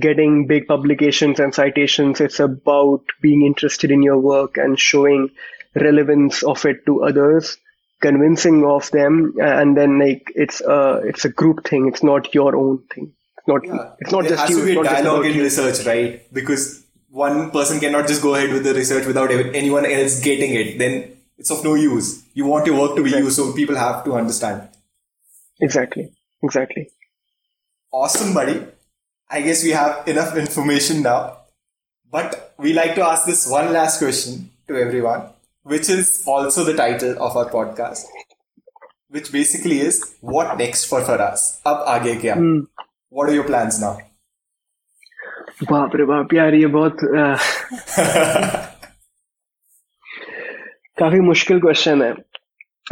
getting 0.00 0.46
big 0.46 0.66
publications 0.66 1.38
and 1.38 1.54
citations. 1.54 2.20
It's 2.20 2.40
about 2.40 3.04
being 3.22 3.42
interested 3.42 3.90
in 3.90 4.02
your 4.02 4.18
work 4.18 4.56
and 4.56 4.78
showing 4.78 5.30
relevance 5.74 6.42
of 6.42 6.64
it 6.64 6.84
to 6.86 7.04
others 7.04 7.58
convincing 8.00 8.64
of 8.64 8.90
them 8.90 9.34
and 9.40 9.76
then 9.76 9.98
like 9.98 10.30
it's 10.34 10.60
a 10.60 11.00
it's 11.04 11.24
a 11.24 11.28
group 11.30 11.66
thing 11.66 11.88
it's 11.88 12.02
not 12.02 12.34
your 12.34 12.54
own 12.54 12.78
thing 12.94 13.12
it's 13.38 13.48
not 13.48 13.64
Yeah, 13.64 13.92
it's 14.00 14.12
not 14.12 14.22
there 14.22 14.30
just 14.30 14.42
has 14.42 14.50
you 14.50 14.60
to 14.60 14.66
be 14.66 14.78
it's 14.78 14.90
dialogue 14.90 15.26
in 15.26 15.38
research, 15.38 15.86
right? 15.86 16.32
Because 16.32 16.84
one 17.10 17.50
person 17.50 17.80
cannot 17.80 18.06
just 18.08 18.22
go 18.22 18.34
ahead 18.34 18.52
with 18.52 18.64
the 18.64 18.74
research 18.74 19.06
without 19.06 19.30
anyone 19.30 19.86
else 19.86 20.20
getting 20.20 20.54
it. 20.54 20.78
Then 20.78 21.16
it's 21.38 21.50
of 21.50 21.62
no 21.64 21.74
use. 21.74 22.24
You 22.34 22.46
want 22.46 22.66
your 22.66 22.80
work 22.80 22.96
to 22.96 23.04
be 23.04 23.10
used, 23.10 23.36
so 23.36 23.52
people 23.52 23.76
have 23.76 24.04
to 24.04 24.14
understand. 24.14 24.68
exactly 25.60 26.12
exactly 26.42 26.90
Awesome, 27.92 28.34
buddy. 28.34 28.62
I 29.30 29.40
guess 29.40 29.64
we 29.64 29.70
have 29.70 30.06
enough 30.06 30.36
information 30.36 31.02
now. 31.02 31.38
But 32.10 32.54
we 32.58 32.72
like 32.72 32.94
to 32.96 33.02
ask 33.02 33.24
this 33.26 33.46
one 33.48 33.72
last 33.72 33.98
question 33.98 34.50
to 34.68 34.76
everyone, 34.76 35.30
which 35.65 35.89
is 35.89 36.11
also 36.27 36.63
the 36.63 36.73
title 36.73 37.13
of 37.27 37.35
our 37.37 37.49
podcast, 37.49 38.05
which 39.09 39.31
basically 39.31 39.79
is 39.89 39.99
what 40.21 40.57
next 40.57 40.85
for 40.85 41.01
Faraz? 41.09 41.45
Ab 41.65 41.83
aage 41.95 42.13
kya? 42.23 42.35
Hmm. 42.41 42.59
What 43.09 43.29
are 43.29 43.37
your 43.39 43.47
plans 43.51 43.81
now? 43.81 43.93
बाप 45.69 45.95
रे 45.95 46.05
बाप 46.09 46.33
यार 46.33 46.53
ये 46.55 46.67
बहुत 46.73 47.01
अह, 47.21 47.43
काफी 50.99 51.19
मुश्किल 51.27 51.59
question 51.61 52.01
है 52.01 52.11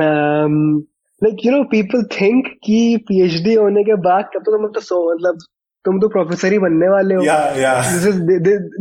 like 0.01 1.45
you 1.45 1.51
know 1.51 1.63
people 1.71 2.03
think 2.19 2.47
कि 2.65 2.79
पीएचडी 3.07 3.53
होने 3.53 3.83
के 3.83 3.95
बाद 4.07 4.29
तब 4.35 4.43
तो 4.45 4.57
तुम 4.57 4.67
तो 4.75 4.81
सो 4.89 4.99
मतलब 5.13 5.39
तुम 5.85 5.99
तो 6.01 6.07
प्रोफेसर 6.17 6.51
ही 6.53 6.59
बनने 6.67 6.87
वाले 6.89 7.15
हो 7.15 7.23
Yeah, 7.29 7.57
yeah. 7.63 7.81
This 7.93 8.05
is 8.07 8.15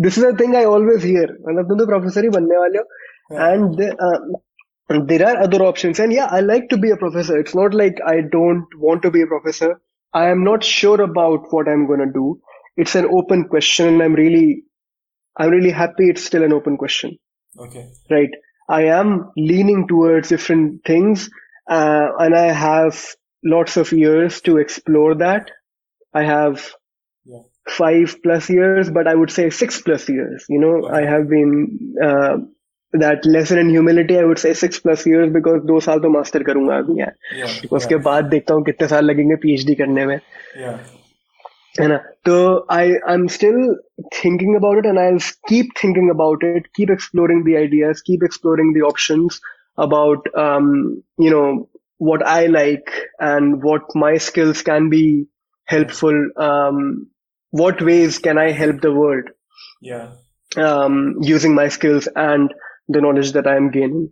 this 0.06 0.18
is 0.18 0.24
a 0.24 0.30
thing 0.40 0.56
I 0.56 0.64
always 0.76 1.04
hear 1.04 1.32
मतलब 1.48 1.68
तुम 1.68 1.78
तो 1.78 1.86
प्रोफेसर 1.92 2.24
ही 2.24 2.30
बनने 2.36 2.58
वाले 2.58 2.78
हो 2.78 2.84
and 3.31 3.75
there 5.07 5.27
are 5.27 5.37
other 5.43 5.61
options. 5.63 5.99
And 5.99 6.13
yeah 6.13 6.27
i 6.31 6.39
like 6.41 6.69
to 6.69 6.77
be 6.77 6.91
a 6.91 6.97
professor. 6.97 7.37
It's 7.39 7.55
not 7.55 7.73
like 7.73 7.99
i 8.05 8.21
don't 8.35 8.67
want 8.77 9.01
to 9.03 9.11
be 9.11 9.21
a 9.21 9.27
professor. 9.27 9.79
I 10.13 10.29
am 10.29 10.43
not 10.43 10.63
sure 10.63 11.01
about 11.01 11.47
what 11.51 11.67
i'm 11.67 11.87
going 11.87 11.99
to 12.05 12.11
do. 12.17 12.41
It's 12.77 12.95
an 12.95 13.05
open 13.19 13.45
question 13.53 13.87
and 13.93 14.03
i'm 14.03 14.13
really 14.13 14.63
i'm 15.37 15.49
really 15.49 15.71
happy 15.71 16.09
it's 16.09 16.23
still 16.23 16.43
an 16.43 16.53
open 16.53 16.77
question. 16.77 17.17
Okay. 17.59 17.89
right. 18.11 18.29
I 18.69 18.83
am 18.97 19.31
leaning 19.37 19.87
towards 19.87 20.29
different 20.29 20.83
things 20.85 21.29
uh, 21.69 22.07
and 22.19 22.35
i 22.35 22.47
have 22.51 23.01
lots 23.55 23.77
of 23.77 23.91
years 23.91 24.41
to 24.41 24.57
explore 24.57 25.15
that. 25.15 25.51
I 26.13 26.23
have 26.23 26.63
Yeah. 27.31 27.43
five 27.79 28.13
plus 28.23 28.49
years 28.53 28.89
but 28.97 29.07
i 29.07 29.15
would 29.19 29.31
say 29.39 29.49
six 29.49 29.81
plus 29.81 30.07
years. 30.09 30.45
You 30.55 30.59
know 30.63 30.73
i 31.01 31.03
have 31.13 31.29
been 31.29 31.53
uh, 32.07 32.37
that 33.00 33.26
lesson 33.26 33.58
in 33.58 33.68
humility 33.68 34.16
i 34.18 34.24
would 34.24 34.38
say 34.42 34.52
six 34.58 34.78
plus 34.84 35.02
years 35.06 35.32
because 35.32 35.64
दो 35.70 35.80
साल 35.86 35.98
तो 36.04 36.10
master 36.10 36.42
करूंगा 36.42 36.76
अभी 36.78 37.00
यार 37.00 37.12
Yeah. 37.40 37.74
उसके 37.78 37.96
बाद 38.06 38.24
देखता 38.34 38.54
हूँ 38.54 38.64
कितने 38.64 38.88
साल 38.88 39.04
लगेंगे 39.04 39.36
पीएचडी 39.42 39.74
करने 39.82 40.06
में 40.06 40.20
Yeah. 40.62 40.78
And 41.84 42.00
so 42.26 42.36
I 42.76 42.84
I'm 43.06 43.28
still 43.32 43.58
thinking 44.14 44.56
about 44.58 44.78
it, 44.78 44.86
and 44.92 44.98
I'll 44.98 45.18
keep 45.50 45.74
thinking 45.80 46.08
about 46.12 46.46
it, 46.48 46.64
keep 46.78 46.90
exploring 46.94 47.42
the 47.48 47.56
ideas, 47.58 48.00
keep 48.08 48.24
exploring 48.28 48.72
the 48.76 48.82
options 48.88 49.38
about 49.86 50.26
um, 50.44 50.70
you 51.18 51.30
know 51.34 51.68
what 51.98 52.24
I 52.26 52.46
like 52.46 52.90
and 53.28 53.62
what 53.62 53.94
my 54.04 54.16
skills 54.28 54.62
can 54.62 54.88
be 54.94 55.02
helpful. 55.74 56.18
Um, 56.48 56.82
what 57.50 57.80
ways 57.90 58.18
can 58.18 58.38
I 58.38 58.50
help 58.62 58.80
the 58.80 58.92
world? 58.92 59.30
Yeah. 59.80 60.08
Um, 60.56 60.98
using 61.20 61.54
my 61.54 61.68
skills 61.68 62.08
and 62.16 62.52
the 62.87 63.01
knowledge 63.01 63.31
that 63.33 63.47
I 63.47 63.55
am 63.55 63.71
gaining. 63.71 64.09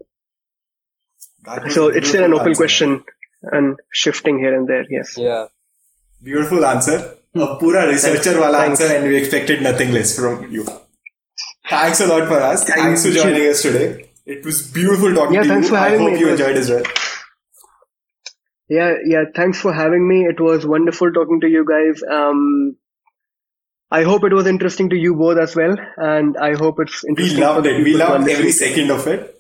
So 1.69 1.87
it's 1.87 2.09
still 2.09 2.23
an 2.23 2.33
open 2.33 2.49
answer. 2.49 2.59
question 2.59 3.03
and 3.43 3.79
shifting 3.91 4.39
here 4.39 4.55
and 4.55 4.67
there. 4.67 4.85
Yes. 4.89 5.17
Yeah. 5.17 5.47
Beautiful 6.21 6.63
answer. 6.65 7.15
A 7.33 7.55
pura 7.55 7.87
researcher 7.87 8.39
wala 8.39 8.65
answer 8.65 8.85
and 8.85 9.07
we 9.07 9.17
expected 9.17 9.61
nothing 9.61 9.91
less 9.91 10.15
from 10.15 10.51
you. 10.51 10.65
Thanks 11.69 12.01
a 12.01 12.07
lot 12.07 12.23
Faraz. 12.23 12.65
Thanks, 12.65 12.73
thanks 12.73 13.05
for 13.05 13.11
joining 13.11 13.47
us 13.49 13.61
today. 13.61 14.09
It 14.25 14.45
was 14.45 14.61
beautiful 14.71 15.13
talking 15.13 15.35
yeah, 15.35 15.43
to 15.43 15.47
thanks 15.47 15.67
you. 15.67 15.75
For 15.75 15.77
having 15.77 16.01
I 16.01 16.03
hope 16.03 16.13
me. 16.13 16.19
you 16.19 16.29
enjoyed 16.29 16.57
as 16.57 16.69
well. 16.69 16.83
Yeah, 18.69 18.93
yeah. 19.05 19.23
Thanks 19.35 19.59
for 19.59 19.73
having 19.73 20.07
me. 20.07 20.25
It 20.25 20.39
was 20.39 20.65
wonderful 20.65 21.11
talking 21.11 21.41
to 21.41 21.47
you 21.47 21.65
guys. 21.65 22.03
Um, 22.03 22.77
I 23.91 24.03
hope 24.03 24.23
it 24.23 24.31
was 24.31 24.47
interesting 24.47 24.89
to 24.89 24.95
you 24.95 25.15
both 25.15 25.37
as 25.37 25.53
well, 25.53 25.75
and 25.97 26.37
I 26.37 26.55
hope 26.55 26.79
it's 26.79 27.03
interesting. 27.03 27.37
We 27.37 27.43
loved 27.43 27.65
it. 27.65 27.83
We 27.83 27.93
loved 27.93 28.29
every 28.29 28.53
second 28.53 28.89
of 28.89 29.05
it. 29.05 29.37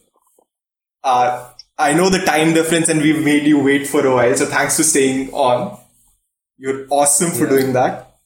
Uh, 1.03 1.49
I 1.77 1.93
know 1.93 2.09
the 2.09 2.19
time 2.19 2.53
difference, 2.53 2.89
and 2.89 3.01
we've 3.01 3.23
made 3.23 3.43
you 3.43 3.63
wait 3.63 3.87
for 3.87 4.05
a 4.05 4.13
while. 4.13 4.35
So 4.35 4.45
thanks 4.45 4.75
for 4.75 4.83
staying 4.83 5.31
on. 5.31 5.79
You're 6.57 6.85
awesome 6.89 7.31
for 7.31 7.45
yeah. 7.45 7.49
doing 7.49 7.73
that. 7.73 8.19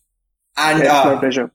And 0.57 0.83
yeah, 0.83 1.01
uh, 1.01 1.13
my 1.13 1.19
pleasure. 1.19 1.51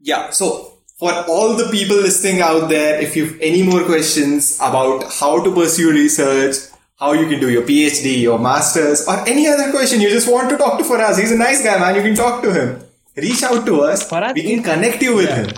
Yeah. 0.00 0.30
So 0.30 0.74
for 0.98 1.12
all 1.26 1.54
the 1.54 1.68
people 1.70 1.96
listening 1.96 2.42
out 2.42 2.68
there, 2.68 3.00
if 3.00 3.16
you've 3.16 3.40
any 3.40 3.62
more 3.62 3.82
questions 3.84 4.56
about 4.60 5.10
how 5.12 5.42
to 5.42 5.52
pursue 5.52 5.90
research, 5.90 6.56
how 6.96 7.12
you 7.12 7.26
can 7.28 7.40
do 7.40 7.50
your 7.50 7.62
PhD, 7.62 8.20
your 8.20 8.38
masters, 8.38 9.08
or 9.08 9.26
any 9.26 9.48
other 9.48 9.70
question 9.70 10.00
you 10.00 10.10
just 10.10 10.30
want 10.30 10.50
to 10.50 10.58
talk 10.58 10.78
to 10.78 10.84
Faraz, 10.84 11.18
he's 11.18 11.32
a 11.32 11.38
nice 11.38 11.64
guy, 11.64 11.78
man. 11.78 11.96
You 11.96 12.02
can 12.02 12.14
talk 12.14 12.42
to 12.42 12.52
him. 12.52 12.84
Reach 13.16 13.42
out 13.42 13.64
to 13.66 13.80
us. 13.82 14.08
Faraz 14.08 14.34
we 14.34 14.42
can 14.42 14.62
connect 14.62 15.02
you 15.02 15.16
with 15.16 15.28
yeah. 15.28 15.36
him. 15.36 15.50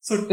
So, 0.00 0.28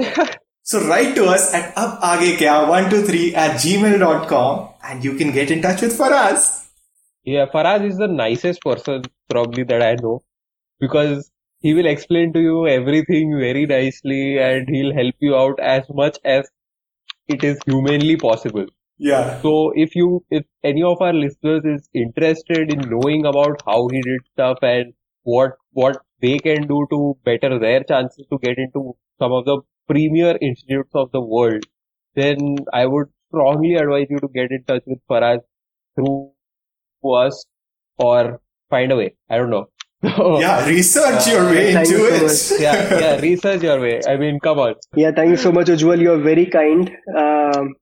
so 0.63 0.87
write 0.87 1.15
to 1.15 1.25
us 1.25 1.53
at 1.53 1.75
abagekya123 1.75 3.33
at 3.33 3.59
gmail.com 3.59 4.69
and 4.83 5.03
you 5.03 5.15
can 5.15 5.31
get 5.31 5.51
in 5.51 5.61
touch 5.61 5.81
with 5.81 5.97
Faraz. 5.97 6.67
Yeah, 7.23 7.47
Faraz 7.53 7.85
is 7.85 7.97
the 7.97 8.07
nicest 8.07 8.61
person 8.61 9.03
probably 9.29 9.63
that 9.63 9.81
I 9.81 9.95
know 9.95 10.21
because 10.79 11.31
he 11.59 11.73
will 11.73 11.87
explain 11.87 12.31
to 12.33 12.39
you 12.39 12.67
everything 12.67 13.37
very 13.37 13.65
nicely 13.65 14.37
and 14.37 14.69
he'll 14.69 14.93
help 14.93 15.15
you 15.19 15.35
out 15.35 15.59
as 15.59 15.83
much 15.89 16.17
as 16.23 16.49
it 17.27 17.43
is 17.43 17.59
humanly 17.65 18.17
possible. 18.17 18.67
Yeah. 18.97 19.41
So 19.41 19.73
if 19.75 19.95
you, 19.95 20.23
if 20.29 20.45
any 20.63 20.83
of 20.83 21.01
our 21.01 21.13
listeners 21.13 21.65
is 21.65 21.89
interested 21.93 22.71
in 22.71 22.89
knowing 22.89 23.25
about 23.25 23.61
how 23.65 23.87
he 23.89 24.01
did 24.01 24.21
stuff 24.33 24.59
and 24.61 24.93
what, 25.23 25.53
what 25.71 26.04
they 26.21 26.37
can 26.39 26.67
do 26.67 26.85
to 26.91 27.17
better 27.23 27.59
their 27.59 27.83
chances 27.83 28.25
to 28.31 28.39
get 28.39 28.57
into 28.57 28.95
some 29.19 29.31
of 29.31 29.45
the 29.45 29.61
premier 29.87 30.37
institutes 30.41 30.91
of 30.93 31.11
the 31.11 31.21
world, 31.21 31.63
then 32.15 32.57
I 32.73 32.85
would 32.85 33.07
strongly 33.29 33.75
advise 33.75 34.07
you 34.09 34.19
to 34.19 34.27
get 34.27 34.51
in 34.51 34.63
touch 34.63 34.83
with 34.85 34.99
Faraz 35.09 35.39
through 35.95 36.31
us 37.15 37.45
or 37.97 38.41
find 38.69 38.91
a 38.91 38.95
way. 38.95 39.15
I 39.29 39.37
don't 39.37 39.49
know. 39.49 39.69
yeah, 40.39 40.67
research 40.67 41.27
uh, 41.27 41.31
your 41.31 41.45
way 41.45 41.73
into 41.73 42.05
it. 42.05 42.29
So 42.29 42.57
yeah, 42.57 42.99
yeah, 42.99 43.19
research 43.29 43.63
your 43.63 43.79
way. 43.79 44.01
I 44.07 44.17
mean, 44.17 44.39
come 44.39 44.59
on. 44.59 44.75
Yeah, 44.95 45.11
thank 45.15 45.31
you 45.31 45.37
so 45.37 45.51
much, 45.51 45.67
Ujwal. 45.67 45.99
You 45.99 46.13
are 46.13 46.21
very 46.21 46.45
kind. 46.45 46.91
Um, 47.17 47.73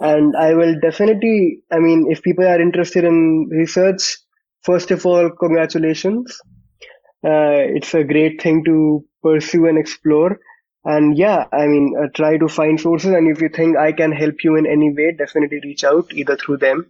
and 0.00 0.34
I 0.36 0.54
will 0.54 0.74
definitely, 0.80 1.62
I 1.70 1.78
mean, 1.78 2.06
if 2.10 2.22
people 2.22 2.46
are 2.46 2.60
interested 2.60 3.04
in 3.04 3.48
research, 3.50 4.16
first 4.62 4.90
of 4.90 5.06
all, 5.06 5.30
congratulations. 5.30 6.38
Uh, 7.24 7.76
it's 7.76 7.94
a 7.94 8.04
great 8.04 8.40
thing 8.40 8.64
to 8.64 9.04
pursue 9.22 9.66
and 9.66 9.78
explore. 9.78 10.40
And 10.84 11.16
yeah, 11.16 11.44
I 11.52 11.66
mean, 11.66 11.94
uh, 11.98 12.08
try 12.14 12.38
to 12.38 12.48
find 12.48 12.80
sources. 12.80 13.10
And 13.10 13.28
if 13.28 13.42
you 13.42 13.50
think 13.50 13.76
I 13.76 13.92
can 13.92 14.12
help 14.12 14.42
you 14.42 14.56
in 14.56 14.66
any 14.66 14.92
way, 14.92 15.12
definitely 15.12 15.60
reach 15.62 15.84
out 15.84 16.12
either 16.12 16.36
through 16.36 16.58
them. 16.58 16.86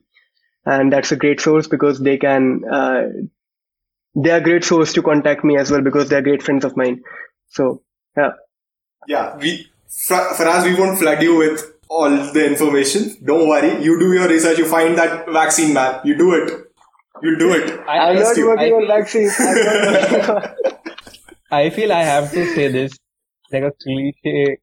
And 0.64 0.92
that's 0.92 1.10
a 1.10 1.16
great 1.16 1.40
source 1.40 1.66
because 1.66 1.98
they 1.98 2.16
can, 2.16 2.62
uh, 2.70 3.02
they 4.14 4.30
are 4.30 4.40
great 4.40 4.64
source 4.64 4.92
to 4.92 5.02
contact 5.02 5.42
me 5.42 5.56
as 5.56 5.70
well 5.70 5.80
because 5.80 6.08
they're 6.08 6.22
great 6.22 6.42
friends 6.42 6.64
of 6.64 6.76
mine. 6.76 7.02
So, 7.48 7.82
yeah. 8.16 8.32
Yeah, 9.08 9.36
we, 9.38 9.66
for 9.88 10.14
us 10.14 10.64
we 10.64 10.74
won't 10.74 10.98
flood 10.98 11.22
you 11.22 11.36
with 11.38 11.72
all 11.88 12.10
the 12.10 12.46
information. 12.46 13.16
Don't 13.24 13.48
worry. 13.48 13.82
You 13.82 13.98
do 13.98 14.12
your 14.12 14.28
research. 14.28 14.58
You 14.58 14.66
find 14.66 14.96
that 14.98 15.28
vaccine 15.28 15.74
man. 15.74 16.00
You 16.04 16.16
do 16.16 16.34
it. 16.34 16.69
You'll 17.21 17.39
do 17.39 17.53
it. 17.53 17.79
I, 17.87 18.09
am 18.09 18.15
not 18.15 18.37
you. 18.37 18.47
working 18.47 18.73
I 18.73 18.77
on 18.77 18.87
vaccines. 18.87 19.33
I 21.51 21.69
feel 21.69 21.91
I 21.93 22.03
have 22.03 22.31
to 22.31 22.45
say 22.53 22.67
this 22.67 22.97
like 23.51 23.63
a 23.63 23.71
cliche 23.71 24.57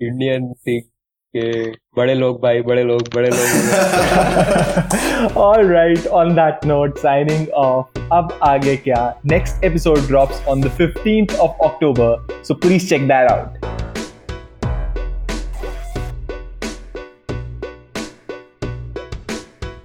Indian 0.00 0.54
thing. 0.64 0.88
बड़े 1.34 2.14
लोग 2.14 2.40
भाई 2.42 2.60
बड़े 2.62 2.82
लोग 2.84 3.08
बड़े 3.14 3.28
लोग 3.32 3.46
all 5.44 5.62
right 5.64 6.06
on 6.20 6.34
that 6.38 6.66
note 6.70 6.98
signing 7.04 7.46
off 7.60 8.00
अब 8.12 8.38
आगे 8.48 8.76
क्या 8.86 8.98
next 9.32 9.64
episode 9.70 10.02
drops 10.10 10.42
on 10.54 10.60
the 10.66 10.72
15th 10.80 11.34
of 11.46 11.64
October 11.68 12.10
so 12.42 12.56
please 12.66 12.88
check 12.90 13.06
that 13.12 13.30
out 13.32 13.56